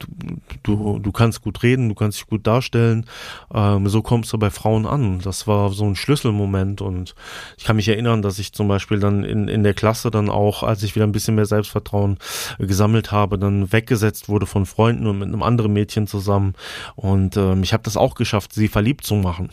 du, 0.62 0.98
du 0.98 1.12
kannst 1.12 1.42
gut 1.42 1.62
reden, 1.62 1.88
du 1.88 1.94
kannst 1.94 2.18
dich 2.18 2.26
gut 2.26 2.46
darstellen. 2.46 3.06
Ähm, 3.52 3.88
so 3.88 4.02
kommst 4.02 4.32
du 4.32 4.38
bei 4.38 4.50
Frauen 4.50 4.86
an. 4.86 5.20
Das 5.20 5.46
war 5.46 5.70
so 5.70 5.84
ein 5.84 5.96
Schlüsselmoment 5.96 6.80
und 6.80 7.14
ich 7.56 7.64
kann 7.64 7.76
mich 7.76 7.88
erinnern, 7.88 8.22
dass 8.22 8.38
ich 8.38 8.52
zum 8.52 8.68
Beispiel 8.68 8.98
dann 8.98 9.24
in, 9.24 9.48
in 9.48 9.62
der 9.62 9.74
Klasse 9.74 10.10
dann 10.10 10.28
auch, 10.28 10.62
als 10.62 10.82
ich 10.82 10.94
wieder 10.94 11.06
ein 11.06 11.12
bisschen 11.12 11.34
mehr 11.34 11.46
Selbstvertrauen 11.46 12.18
gesammelt 12.58 13.12
habe, 13.12 13.38
dann 13.38 13.72
weggesetzt 13.72 14.28
wurde 14.28 14.46
von 14.46 14.66
Freunden 14.66 15.06
und 15.06 15.18
mit 15.18 15.28
einem 15.28 15.42
anderen 15.42 15.72
Mädchen 15.72 16.06
zusammen. 16.06 16.54
Und 16.96 17.36
ähm, 17.36 17.62
ich 17.62 17.72
habe 17.72 17.82
das 17.82 17.96
auch 17.96 18.14
geschafft, 18.14 18.52
sie 18.52 18.68
verliebt 18.68 19.04
zu 19.04 19.14
machen. 19.14 19.50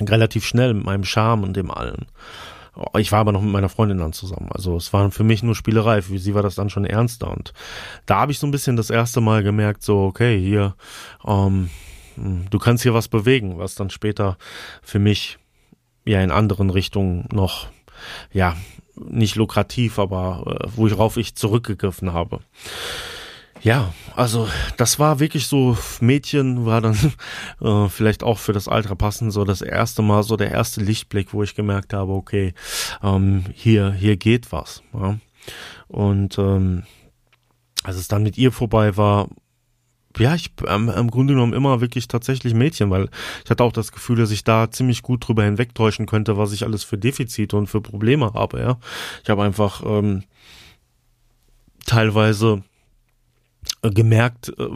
Relativ 0.00 0.44
schnell 0.44 0.74
mit 0.74 0.84
meinem 0.84 1.04
Charme 1.04 1.44
und 1.44 1.56
dem 1.56 1.70
allen. 1.70 2.06
Ich 2.98 3.12
war 3.12 3.20
aber 3.20 3.32
noch 3.32 3.42
mit 3.42 3.52
meiner 3.52 3.68
Freundin 3.68 3.98
dann 3.98 4.12
zusammen. 4.12 4.50
Also 4.50 4.76
es 4.76 4.92
war 4.92 5.10
für 5.10 5.24
mich 5.24 5.42
nur 5.42 5.54
Spielerei. 5.54 6.02
Für 6.02 6.18
sie 6.18 6.34
war 6.34 6.42
das 6.42 6.56
dann 6.56 6.70
schon 6.70 6.84
ernster. 6.84 7.30
Und 7.30 7.52
da 8.06 8.20
habe 8.20 8.32
ich 8.32 8.38
so 8.38 8.46
ein 8.46 8.50
bisschen 8.50 8.76
das 8.76 8.90
erste 8.90 9.20
Mal 9.20 9.42
gemerkt, 9.42 9.82
so, 9.82 10.02
okay, 10.02 10.40
hier, 10.40 10.74
ähm, 11.24 11.70
du 12.16 12.58
kannst 12.58 12.82
hier 12.82 12.94
was 12.94 13.08
bewegen, 13.08 13.58
was 13.58 13.74
dann 13.74 13.90
später 13.90 14.36
für 14.82 14.98
mich 14.98 15.38
ja 16.04 16.20
in 16.20 16.30
anderen 16.30 16.70
Richtungen 16.70 17.28
noch, 17.32 17.68
ja, 18.32 18.56
nicht 18.96 19.36
lukrativ, 19.36 19.98
aber 19.98 20.60
äh, 20.60 20.68
worauf 20.76 21.16
ich 21.16 21.34
zurückgegriffen 21.34 22.12
habe. 22.12 22.40
Ja, 23.62 23.94
also 24.14 24.48
das 24.76 24.98
war 24.98 25.20
wirklich 25.20 25.46
so, 25.46 25.76
Mädchen 26.00 26.66
war 26.66 26.80
dann 26.80 26.96
äh, 27.60 27.88
vielleicht 27.88 28.22
auch 28.22 28.38
für 28.38 28.52
das 28.52 28.68
Alter 28.68 28.94
passend, 28.94 29.32
so 29.32 29.44
das 29.44 29.62
erste 29.62 30.02
Mal, 30.02 30.22
so 30.22 30.36
der 30.36 30.50
erste 30.50 30.82
Lichtblick, 30.82 31.32
wo 31.32 31.42
ich 31.42 31.54
gemerkt 31.54 31.94
habe, 31.94 32.12
okay, 32.12 32.52
ähm, 33.02 33.44
hier, 33.54 33.92
hier 33.92 34.16
geht 34.16 34.52
was. 34.52 34.82
Ja? 34.92 35.18
Und 35.88 36.38
ähm, 36.38 36.84
als 37.84 37.96
es 37.96 38.08
dann 38.08 38.22
mit 38.22 38.36
ihr 38.36 38.52
vorbei 38.52 38.96
war, 38.96 39.28
ja, 40.18 40.34
ich 40.34 40.52
ähm, 40.66 40.88
im 40.88 41.10
Grunde 41.10 41.34
genommen 41.34 41.54
immer 41.54 41.80
wirklich 41.80 42.06
tatsächlich 42.06 42.54
Mädchen, 42.54 42.90
weil 42.90 43.08
ich 43.44 43.50
hatte 43.50 43.64
auch 43.64 43.72
das 43.72 43.90
Gefühl, 43.90 44.16
dass 44.16 44.30
ich 44.30 44.44
da 44.44 44.70
ziemlich 44.70 45.02
gut 45.02 45.26
drüber 45.26 45.42
hinwegtäuschen 45.44 46.06
könnte, 46.06 46.36
was 46.36 46.52
ich 46.52 46.64
alles 46.64 46.84
für 46.84 46.98
Defizite 46.98 47.56
und 47.56 47.66
für 47.66 47.80
Probleme 47.80 48.32
habe, 48.32 48.60
ja. 48.60 48.78
Ich 49.22 49.30
habe 49.30 49.42
einfach 49.42 49.82
ähm, 49.84 50.22
teilweise 51.84 52.62
gemerkt, 53.90 54.50
äh, 54.58 54.66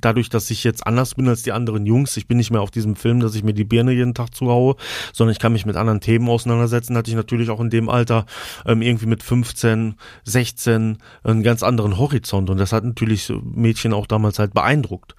dadurch, 0.00 0.28
dass 0.28 0.50
ich 0.50 0.64
jetzt 0.64 0.86
anders 0.86 1.14
bin 1.14 1.28
als 1.28 1.42
die 1.42 1.52
anderen 1.52 1.86
Jungs, 1.86 2.16
ich 2.16 2.26
bin 2.26 2.38
nicht 2.38 2.50
mehr 2.50 2.60
auf 2.60 2.70
diesem 2.70 2.96
Film, 2.96 3.20
dass 3.20 3.34
ich 3.34 3.42
mir 3.42 3.54
die 3.54 3.64
Birne 3.64 3.92
jeden 3.92 4.14
Tag 4.14 4.34
zuhaue, 4.34 4.76
sondern 5.12 5.32
ich 5.32 5.38
kann 5.38 5.52
mich 5.52 5.66
mit 5.66 5.76
anderen 5.76 6.00
Themen 6.00 6.28
auseinandersetzen, 6.28 6.96
hatte 6.96 7.10
ich 7.10 7.16
natürlich 7.16 7.50
auch 7.50 7.60
in 7.60 7.70
dem 7.70 7.88
Alter 7.88 8.26
ähm, 8.66 8.82
irgendwie 8.82 9.06
mit 9.06 9.22
15, 9.22 9.94
16 10.24 10.98
einen 11.22 11.42
ganz 11.42 11.62
anderen 11.62 11.98
Horizont 11.98 12.50
und 12.50 12.58
das 12.58 12.72
hat 12.72 12.84
natürlich 12.84 13.32
Mädchen 13.42 13.92
auch 13.92 14.06
damals 14.06 14.38
halt 14.38 14.54
beeindruckt. 14.54 15.14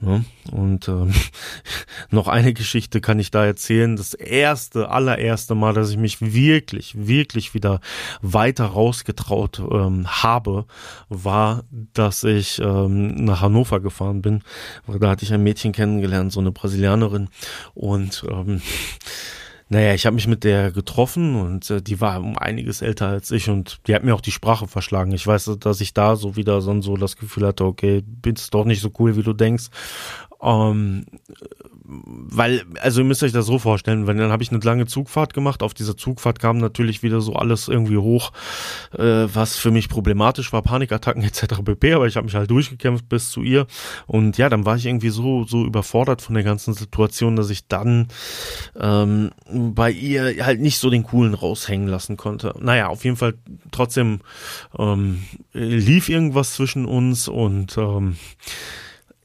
Ne? 0.00 0.24
Und 0.50 0.88
ähm, 0.88 1.12
noch 2.10 2.28
eine 2.28 2.52
Geschichte 2.52 3.00
kann 3.00 3.18
ich 3.18 3.30
da 3.30 3.44
erzählen. 3.44 3.96
Das 3.96 4.12
erste, 4.14 4.90
allererste 4.90 5.54
Mal, 5.54 5.72
dass 5.72 5.90
ich 5.90 5.96
mich 5.96 6.20
wirklich, 6.20 6.94
wirklich 7.06 7.54
wieder 7.54 7.80
weiter 8.20 8.66
rausgetraut 8.66 9.62
ähm, 9.70 10.06
habe, 10.06 10.66
war, 11.08 11.64
dass 11.70 12.24
ich 12.24 12.60
ähm, 12.84 13.14
nach 13.24 13.40
Hannover 13.40 13.80
gefahren 13.80 14.22
bin. 14.22 14.42
Da 14.86 15.08
hatte 15.08 15.24
ich 15.24 15.32
ein 15.32 15.42
Mädchen 15.42 15.72
kennengelernt, 15.72 16.32
so 16.32 16.40
eine 16.40 16.52
Brasilianerin. 16.52 17.28
Und 17.74 18.24
ähm, 18.30 18.60
naja, 19.68 19.94
ich 19.94 20.06
habe 20.06 20.14
mich 20.14 20.26
mit 20.26 20.44
der 20.44 20.70
getroffen 20.70 21.36
und 21.36 21.70
äh, 21.70 21.82
die 21.82 22.00
war 22.00 22.20
um 22.20 22.38
einiges 22.38 22.82
älter 22.82 23.08
als 23.08 23.30
ich 23.30 23.48
und 23.48 23.80
die 23.86 23.94
hat 23.94 24.04
mir 24.04 24.14
auch 24.14 24.20
die 24.20 24.30
Sprache 24.30 24.68
verschlagen. 24.68 25.12
Ich 25.12 25.26
weiß, 25.26 25.56
dass 25.58 25.80
ich 25.80 25.94
da 25.94 26.16
so 26.16 26.36
wieder 26.36 26.60
so, 26.60 26.80
so 26.80 26.96
das 26.96 27.16
Gefühl 27.16 27.46
hatte, 27.46 27.64
okay, 27.64 28.02
bist 28.04 28.54
doch 28.54 28.64
nicht 28.64 28.80
so 28.80 28.90
cool, 28.98 29.16
wie 29.16 29.22
du 29.22 29.32
denkst. 29.32 29.66
Ähm, 30.42 31.06
weil, 31.86 32.62
also 32.80 33.02
ihr 33.02 33.04
müsst 33.04 33.22
euch 33.22 33.32
das 33.32 33.44
so 33.44 33.58
vorstellen, 33.58 34.06
wenn 34.06 34.16
dann 34.16 34.32
habe 34.32 34.42
ich 34.42 34.50
eine 34.50 34.60
lange 34.60 34.86
Zugfahrt 34.86 35.34
gemacht. 35.34 35.62
Auf 35.62 35.74
dieser 35.74 35.96
Zugfahrt 35.96 36.38
kam 36.38 36.56
natürlich 36.56 37.02
wieder 37.02 37.20
so 37.20 37.34
alles 37.34 37.68
irgendwie 37.68 37.98
hoch, 37.98 38.32
äh, 38.92 39.26
was 39.32 39.56
für 39.56 39.70
mich 39.70 39.90
problematisch 39.90 40.52
war, 40.52 40.62
Panikattacken 40.62 41.22
etc. 41.22 41.62
pp. 41.62 41.92
Aber 41.92 42.06
ich 42.06 42.16
habe 42.16 42.24
mich 42.24 42.34
halt 42.34 42.50
durchgekämpft 42.50 43.08
bis 43.08 43.30
zu 43.30 43.42
ihr. 43.42 43.66
Und 44.06 44.38
ja, 44.38 44.48
dann 44.48 44.64
war 44.64 44.76
ich 44.76 44.86
irgendwie 44.86 45.10
so, 45.10 45.44
so 45.44 45.64
überfordert 45.66 46.22
von 46.22 46.34
der 46.34 46.44
ganzen 46.44 46.72
Situation, 46.72 47.36
dass 47.36 47.50
ich 47.50 47.68
dann 47.68 48.08
ähm, 48.80 49.32
bei 49.50 49.90
ihr 49.90 50.44
halt 50.44 50.60
nicht 50.60 50.78
so 50.78 50.88
den 50.88 51.02
coolen 51.02 51.34
raushängen 51.34 51.88
lassen 51.88 52.16
konnte. 52.16 52.54
Naja, 52.60 52.88
auf 52.88 53.04
jeden 53.04 53.16
Fall 53.16 53.34
trotzdem 53.72 54.20
ähm, 54.78 55.24
lief 55.52 56.08
irgendwas 56.08 56.54
zwischen 56.54 56.86
uns 56.86 57.28
und 57.28 57.76
ähm, 57.76 58.16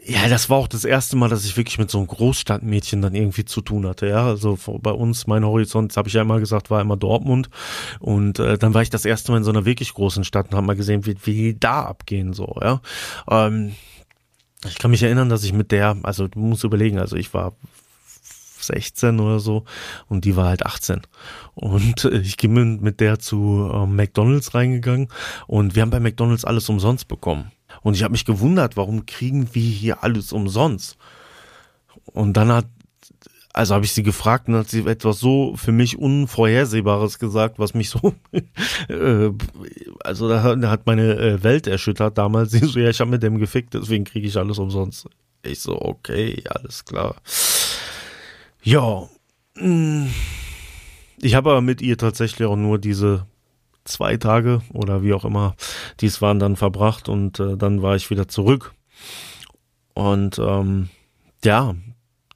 ja, 0.09 0.27
das 0.27 0.49
war 0.49 0.57
auch 0.57 0.67
das 0.67 0.85
erste 0.85 1.15
Mal, 1.15 1.29
dass 1.29 1.45
ich 1.45 1.55
wirklich 1.55 1.77
mit 1.77 1.91
so 1.91 1.99
einem 1.99 2.07
Großstadtmädchen 2.07 3.01
dann 3.01 3.13
irgendwie 3.13 3.45
zu 3.45 3.61
tun 3.61 3.85
hatte. 3.85 4.07
Ja, 4.07 4.25
also 4.25 4.57
bei 4.81 4.91
uns, 4.91 5.27
mein 5.27 5.45
Horizont, 5.45 5.91
das 5.91 5.97
habe 5.97 6.07
ich 6.07 6.15
ja 6.15 6.23
immer 6.23 6.39
gesagt, 6.39 6.71
war 6.71 6.81
immer 6.81 6.97
Dortmund. 6.97 7.49
Und 7.99 8.39
äh, 8.39 8.57
dann 8.57 8.73
war 8.73 8.81
ich 8.81 8.89
das 8.89 9.05
erste 9.05 9.31
Mal 9.31 9.37
in 9.37 9.43
so 9.43 9.51
einer 9.51 9.65
wirklich 9.65 9.93
großen 9.93 10.23
Stadt 10.23 10.47
und 10.47 10.55
habe 10.55 10.65
mal 10.65 10.75
gesehen, 10.75 11.05
wie, 11.05 11.15
wie 11.23 11.33
die 11.33 11.59
da 11.59 11.83
abgehen 11.83 12.33
so. 12.33 12.57
Ja, 12.61 12.81
ähm, 13.29 13.75
ich 14.65 14.79
kann 14.79 14.91
mich 14.91 15.03
erinnern, 15.03 15.29
dass 15.29 15.43
ich 15.43 15.53
mit 15.53 15.71
der, 15.71 15.95
also 16.03 16.27
du 16.27 16.39
musst 16.39 16.63
überlegen, 16.63 16.97
also 16.97 17.15
ich 17.15 17.33
war 17.33 17.53
16 18.59 19.19
oder 19.19 19.39
so 19.39 19.63
und 20.07 20.25
die 20.25 20.35
war 20.35 20.47
halt 20.47 20.65
18. 20.65 21.01
Und 21.53 22.05
äh, 22.05 22.17
ich 22.17 22.37
bin 22.37 22.81
mit 22.81 22.99
der 22.99 23.19
zu 23.19 23.69
äh, 23.71 23.85
McDonald's 23.85 24.55
reingegangen 24.55 25.09
und 25.47 25.75
wir 25.75 25.83
haben 25.83 25.91
bei 25.91 25.99
McDonald's 25.99 26.45
alles 26.45 26.67
umsonst 26.67 27.07
bekommen. 27.07 27.51
Und 27.81 27.95
ich 27.95 28.03
habe 28.03 28.11
mich 28.11 28.25
gewundert, 28.25 28.77
warum 28.77 29.05
kriegen 29.05 29.53
wir 29.53 29.61
hier 29.61 30.03
alles 30.03 30.33
umsonst? 30.33 30.97
Und 32.05 32.33
dann 32.33 32.51
hat, 32.51 32.65
also 33.53 33.75
habe 33.75 33.85
ich 33.85 33.93
sie 33.93 34.03
gefragt 34.03 34.47
und 34.47 34.55
hat 34.55 34.69
sie 34.69 34.85
etwas 34.85 35.19
so 35.19 35.55
für 35.55 35.71
mich 35.71 35.97
Unvorhersehbares 35.97 37.19
gesagt, 37.19 37.59
was 37.59 37.73
mich 37.73 37.89
so, 37.89 38.13
äh, 38.89 39.31
also 40.03 40.29
da 40.29 40.43
hat, 40.43 40.85
meine 40.85 41.17
äh, 41.17 41.43
Welt 41.43 41.67
erschüttert 41.67 42.17
damals. 42.17 42.51
Sie 42.51 42.59
so, 42.59 42.79
ja, 42.79 42.89
ich 42.89 42.99
habe 42.99 43.11
mit 43.11 43.23
dem 43.23 43.37
gefickt, 43.37 43.73
deswegen 43.73 44.05
kriege 44.05 44.27
ich 44.27 44.37
alles 44.37 44.59
umsonst. 44.59 45.07
Ich 45.43 45.61
so, 45.61 45.79
okay, 45.79 46.43
alles 46.49 46.85
klar. 46.85 47.15
Ja, 48.61 49.07
mm. 49.55 50.07
ich 51.21 51.35
habe 51.35 51.51
aber 51.51 51.61
mit 51.61 51.81
ihr 51.81 51.97
tatsächlich 51.97 52.47
auch 52.47 52.57
nur 52.57 52.77
diese 52.77 53.25
zwei 53.89 54.17
Tage 54.17 54.61
oder 54.73 55.03
wie 55.03 55.13
auch 55.13 55.25
immer 55.25 55.55
dies 55.99 56.21
waren 56.21 56.39
dann 56.39 56.55
verbracht 56.55 57.09
und 57.09 57.39
äh, 57.39 57.57
dann 57.57 57.81
war 57.81 57.95
ich 57.95 58.09
wieder 58.09 58.27
zurück. 58.27 58.73
Und 59.93 60.39
ähm, 60.39 60.89
ja, 61.43 61.75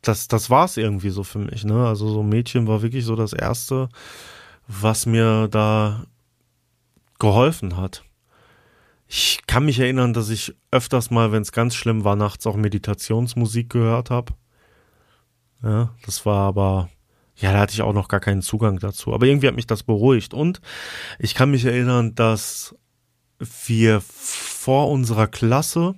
das, 0.02 0.28
das 0.28 0.50
war 0.50 0.66
es 0.66 0.78
irgendwie 0.78 1.10
so 1.10 1.24
für 1.24 1.40
mich. 1.40 1.64
Ne? 1.64 1.88
Also 1.88 2.10
so 2.10 2.24
Mädchen 2.24 2.68
war 2.68 2.82
wirklich 2.82 3.06
so 3.06 3.16
das 3.16 3.34
Erste, 3.34 3.90
was 4.68 5.06
mir 5.06 5.48
da 5.48 6.06
geholfen 7.20 7.78
hat. 7.78 8.04
Ich 9.08 9.42
kann 9.48 9.66
mich 9.66 9.80
erinnern, 9.80 10.14
dass 10.14 10.30
ich 10.30 10.56
öfters 10.72 11.12
mal, 11.12 11.32
wenn 11.32 11.42
es 11.42 11.52
ganz 11.52 11.76
schlimm 11.76 12.04
war, 12.04 12.16
nachts 12.16 12.48
auch 12.48 12.56
Meditationsmusik 12.56 13.70
gehört 13.70 14.10
habe. 14.10 14.34
Ja, 15.62 15.94
das 16.06 16.26
war 16.26 16.48
aber 16.48 16.90
ja, 17.36 17.52
da 17.52 17.60
hatte 17.60 17.74
ich 17.74 17.82
auch 17.82 17.94
noch 17.94 18.08
gar 18.08 18.20
keinen 18.20 18.42
Zugang 18.42 18.80
dazu. 18.80 19.14
Aber 19.14 19.26
irgendwie 19.26 19.48
hat 19.48 19.56
mich 19.56 19.68
das 19.68 19.84
beruhigt. 19.84 20.34
Und 20.34 20.62
ich 21.20 21.36
kann 21.36 21.52
mich 21.52 21.66
erinnern, 21.66 22.16
dass 22.16 22.76
wir 23.66 24.02
vor 24.02 24.90
unserer 24.90 25.28
Klasse, 25.28 25.96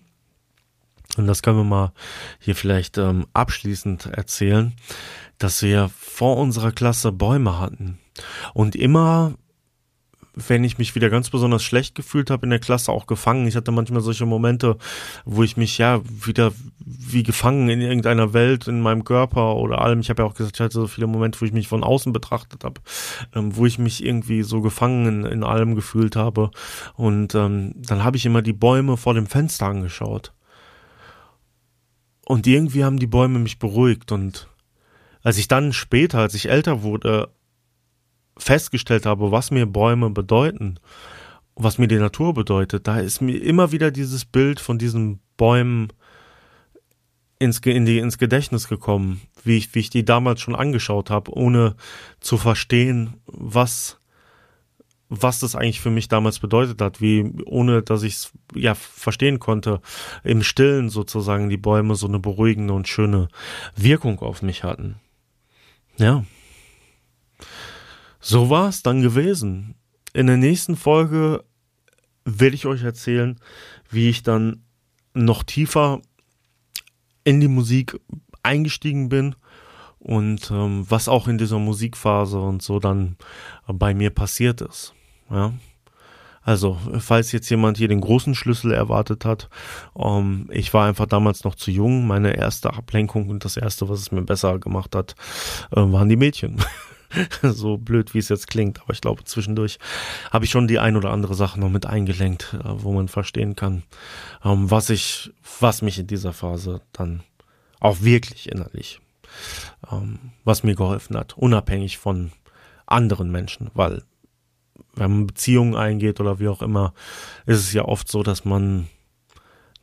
und 1.17 1.27
das 1.27 1.41
können 1.41 1.57
wir 1.57 1.63
mal 1.63 1.93
hier 2.39 2.55
vielleicht 2.55 2.97
ähm, 2.97 3.27
abschließend 3.33 4.07
erzählen, 4.07 4.73
dass 5.37 5.61
wir 5.61 5.89
vor 5.97 6.37
unserer 6.37 6.71
Klasse 6.71 7.11
Bäume 7.11 7.59
hatten. 7.59 7.99
Und 8.53 8.75
immer 8.75 9.35
wenn 10.35 10.63
ich 10.63 10.77
mich 10.77 10.95
wieder 10.95 11.09
ganz 11.09 11.29
besonders 11.29 11.63
schlecht 11.63 11.95
gefühlt 11.95 12.29
habe 12.29 12.45
in 12.45 12.49
der 12.49 12.59
Klasse, 12.59 12.91
auch 12.91 13.07
gefangen. 13.07 13.47
Ich 13.47 13.55
hatte 13.55 13.71
manchmal 13.71 14.01
solche 14.01 14.25
Momente, 14.25 14.77
wo 15.23 15.43
ich 15.43 15.57
mich 15.57 15.77
ja 15.77 16.01
wieder 16.05 16.51
wie 16.85 17.23
gefangen 17.23 17.69
in 17.69 17.81
irgendeiner 17.81 18.33
Welt, 18.33 18.67
in 18.67 18.81
meinem 18.81 19.03
Körper 19.03 19.55
oder 19.55 19.81
allem. 19.81 19.99
Ich 19.99 20.09
habe 20.09 20.23
ja 20.23 20.27
auch 20.27 20.33
gesagt, 20.33 20.57
ich 20.57 20.61
hatte 20.61 20.73
so 20.73 20.87
viele 20.87 21.07
Momente, 21.07 21.39
wo 21.39 21.45
ich 21.45 21.53
mich 21.53 21.67
von 21.67 21.83
außen 21.83 22.13
betrachtet 22.13 22.63
habe, 22.63 22.81
ähm, 23.33 23.55
wo 23.55 23.65
ich 23.65 23.79
mich 23.79 24.03
irgendwie 24.03 24.43
so 24.43 24.61
gefangen 24.61 25.23
in, 25.23 25.31
in 25.31 25.43
allem 25.43 25.75
gefühlt 25.75 26.15
habe. 26.15 26.51
Und 26.95 27.33
ähm, 27.35 27.73
dann 27.75 28.03
habe 28.03 28.17
ich 28.17 28.25
immer 28.25 28.41
die 28.41 28.53
Bäume 28.53 28.97
vor 28.97 29.13
dem 29.13 29.27
Fenster 29.27 29.67
angeschaut. 29.67 30.33
Und 32.25 32.47
irgendwie 32.47 32.83
haben 32.83 32.99
die 32.99 33.07
Bäume 33.07 33.39
mich 33.39 33.59
beruhigt 33.59 34.11
und 34.11 34.49
als 35.25 35.39
ich 35.39 35.47
dann 35.47 35.73
später, 35.73 36.19
als 36.19 36.35
ich 36.35 36.49
älter 36.49 36.83
wurde, 36.83 37.29
festgestellt 38.37 39.05
habe, 39.05 39.31
was 39.31 39.51
mir 39.51 39.65
Bäume 39.65 40.09
bedeuten, 40.09 40.79
was 41.55 41.77
mir 41.77 41.87
die 41.87 41.97
Natur 41.97 42.33
bedeutet, 42.33 42.87
da 42.87 42.99
ist 42.99 43.21
mir 43.21 43.37
immer 43.41 43.71
wieder 43.71 43.91
dieses 43.91 44.25
Bild 44.25 44.59
von 44.59 44.77
diesen 44.77 45.19
Bäumen 45.37 45.91
ins, 47.39 47.59
in 47.59 47.85
die, 47.85 47.99
ins 47.99 48.17
Gedächtnis 48.17 48.67
gekommen, 48.67 49.21
wie 49.43 49.57
ich, 49.57 49.73
wie 49.73 49.79
ich 49.79 49.89
die 49.89 50.05
damals 50.05 50.41
schon 50.41 50.55
angeschaut 50.55 51.09
habe, 51.09 51.33
ohne 51.33 51.75
zu 52.19 52.37
verstehen, 52.37 53.15
was, 53.25 53.99
was 55.09 55.39
das 55.39 55.55
eigentlich 55.55 55.81
für 55.81 55.89
mich 55.89 56.07
damals 56.07 56.39
bedeutet 56.39 56.81
hat, 56.81 57.01
wie, 57.01 57.31
ohne 57.45 57.81
dass 57.83 58.03
ich 58.03 58.13
es 58.15 58.31
ja 58.53 58.73
verstehen 58.75 59.39
konnte, 59.39 59.81
im 60.23 60.43
Stillen 60.43 60.89
sozusagen 60.89 61.49
die 61.49 61.57
Bäume 61.57 61.95
so 61.95 62.07
eine 62.07 62.19
beruhigende 62.19 62.73
und 62.73 62.87
schöne 62.87 63.27
Wirkung 63.75 64.19
auf 64.19 64.41
mich 64.41 64.63
hatten. 64.63 64.95
Ja. 65.97 66.25
So 68.27 68.49
war 68.49 68.69
es 68.69 68.81
dann 68.81 69.03
gewesen. 69.03 69.75
In 70.11 70.25
der 70.25 70.37
nächsten 70.37 70.75
Folge 70.75 71.43
werde 72.23 72.55
ich 72.55 72.65
euch 72.65 72.81
erzählen, 72.81 73.39
wie 73.91 74.09
ich 74.09 74.23
dann 74.23 74.63
noch 75.13 75.43
tiefer 75.43 76.01
in 77.23 77.39
die 77.39 77.47
Musik 77.47 77.99
eingestiegen 78.41 79.09
bin 79.09 79.35
und 79.99 80.49
ähm, 80.49 80.87
was 80.89 81.07
auch 81.07 81.27
in 81.27 81.37
dieser 81.37 81.59
Musikphase 81.59 82.39
und 82.39 82.63
so 82.63 82.79
dann 82.79 83.15
bei 83.67 83.93
mir 83.93 84.09
passiert 84.09 84.59
ist. 84.61 84.95
Ja. 85.29 85.53
Also, 86.41 86.79
falls 86.97 87.31
jetzt 87.31 87.51
jemand 87.51 87.77
hier 87.77 87.89
den 87.89 88.01
großen 88.01 88.33
Schlüssel 88.33 88.71
erwartet 88.71 89.23
hat, 89.23 89.49
ähm, 89.95 90.49
ich 90.51 90.73
war 90.73 90.87
einfach 90.87 91.05
damals 91.05 91.43
noch 91.43 91.53
zu 91.53 91.69
jung. 91.69 92.07
Meine 92.07 92.35
erste 92.35 92.73
Ablenkung 92.73 93.29
und 93.29 93.45
das 93.45 93.55
erste, 93.55 93.87
was 93.87 93.99
es 93.99 94.11
mir 94.11 94.23
besser 94.23 94.57
gemacht 94.57 94.95
hat, 94.95 95.13
äh, 95.69 95.75
waren 95.75 96.09
die 96.09 96.15
Mädchen. 96.15 96.57
so 97.41 97.77
blöd, 97.77 98.13
wie 98.13 98.19
es 98.19 98.29
jetzt 98.29 98.47
klingt. 98.47 98.81
Aber 98.81 98.93
ich 98.93 99.01
glaube, 99.01 99.23
zwischendurch 99.23 99.79
habe 100.31 100.45
ich 100.45 100.51
schon 100.51 100.67
die 100.67 100.79
ein 100.79 100.95
oder 100.95 101.11
andere 101.11 101.35
Sache 101.35 101.59
noch 101.59 101.69
mit 101.69 101.85
eingelenkt, 101.85 102.53
äh, 102.53 102.59
wo 102.63 102.93
man 102.93 103.07
verstehen 103.07 103.55
kann, 103.55 103.83
ähm, 104.43 104.69
was 104.69 104.89
ich, 104.89 105.31
was 105.59 105.81
mich 105.81 105.99
in 105.99 106.07
dieser 106.07 106.33
Phase 106.33 106.81
dann 106.91 107.23
auch 107.79 108.01
wirklich 108.01 108.51
innerlich, 108.51 108.99
ähm, 109.91 110.31
was 110.43 110.63
mir 110.63 110.75
geholfen 110.75 111.17
hat, 111.17 111.37
unabhängig 111.37 111.97
von 111.97 112.31
anderen 112.85 113.31
Menschen, 113.31 113.69
weil 113.73 114.03
wenn 114.95 115.11
man 115.11 115.27
Beziehungen 115.27 115.75
eingeht 115.75 116.19
oder 116.19 116.39
wie 116.39 116.47
auch 116.47 116.61
immer, 116.61 116.93
ist 117.45 117.59
es 117.59 117.73
ja 117.73 117.83
oft 117.85 118.09
so, 118.09 118.23
dass 118.23 118.45
man 118.45 118.87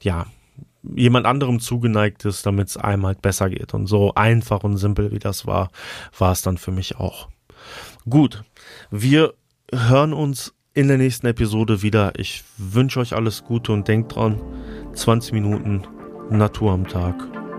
ja 0.00 0.26
jemand 0.82 1.26
anderem 1.26 1.60
zugeneigt 1.60 2.24
ist, 2.24 2.44
damit 2.46 2.68
es 2.68 2.76
einem 2.76 3.06
halt 3.06 3.22
besser 3.22 3.50
geht. 3.50 3.74
Und 3.74 3.86
so 3.86 4.14
einfach 4.14 4.64
und 4.64 4.76
simpel 4.76 5.12
wie 5.12 5.18
das 5.18 5.46
war, 5.46 5.70
war 6.18 6.32
es 6.32 6.42
dann 6.42 6.58
für 6.58 6.72
mich 6.72 6.96
auch. 6.96 7.28
Gut, 8.08 8.42
wir 8.90 9.34
hören 9.72 10.12
uns 10.12 10.54
in 10.74 10.88
der 10.88 10.98
nächsten 10.98 11.26
Episode 11.26 11.82
wieder. 11.82 12.12
Ich 12.16 12.44
wünsche 12.56 13.00
euch 13.00 13.14
alles 13.14 13.44
Gute 13.44 13.72
und 13.72 13.86
denkt 13.88 14.14
dran, 14.16 14.40
20 14.94 15.32
Minuten 15.32 15.82
Natur 16.30 16.72
am 16.72 16.86
Tag 16.86 17.14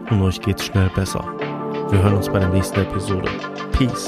und 0.10 0.22
euch 0.22 0.42
geht's 0.42 0.66
schnell 0.66 0.90
besser. 0.96 1.24
Wir 1.90 2.02
hören 2.02 2.16
uns 2.16 2.28
bei 2.28 2.40
der 2.40 2.50
nächsten 2.50 2.80
Episode. 2.80 3.30
Peace. 3.72 4.08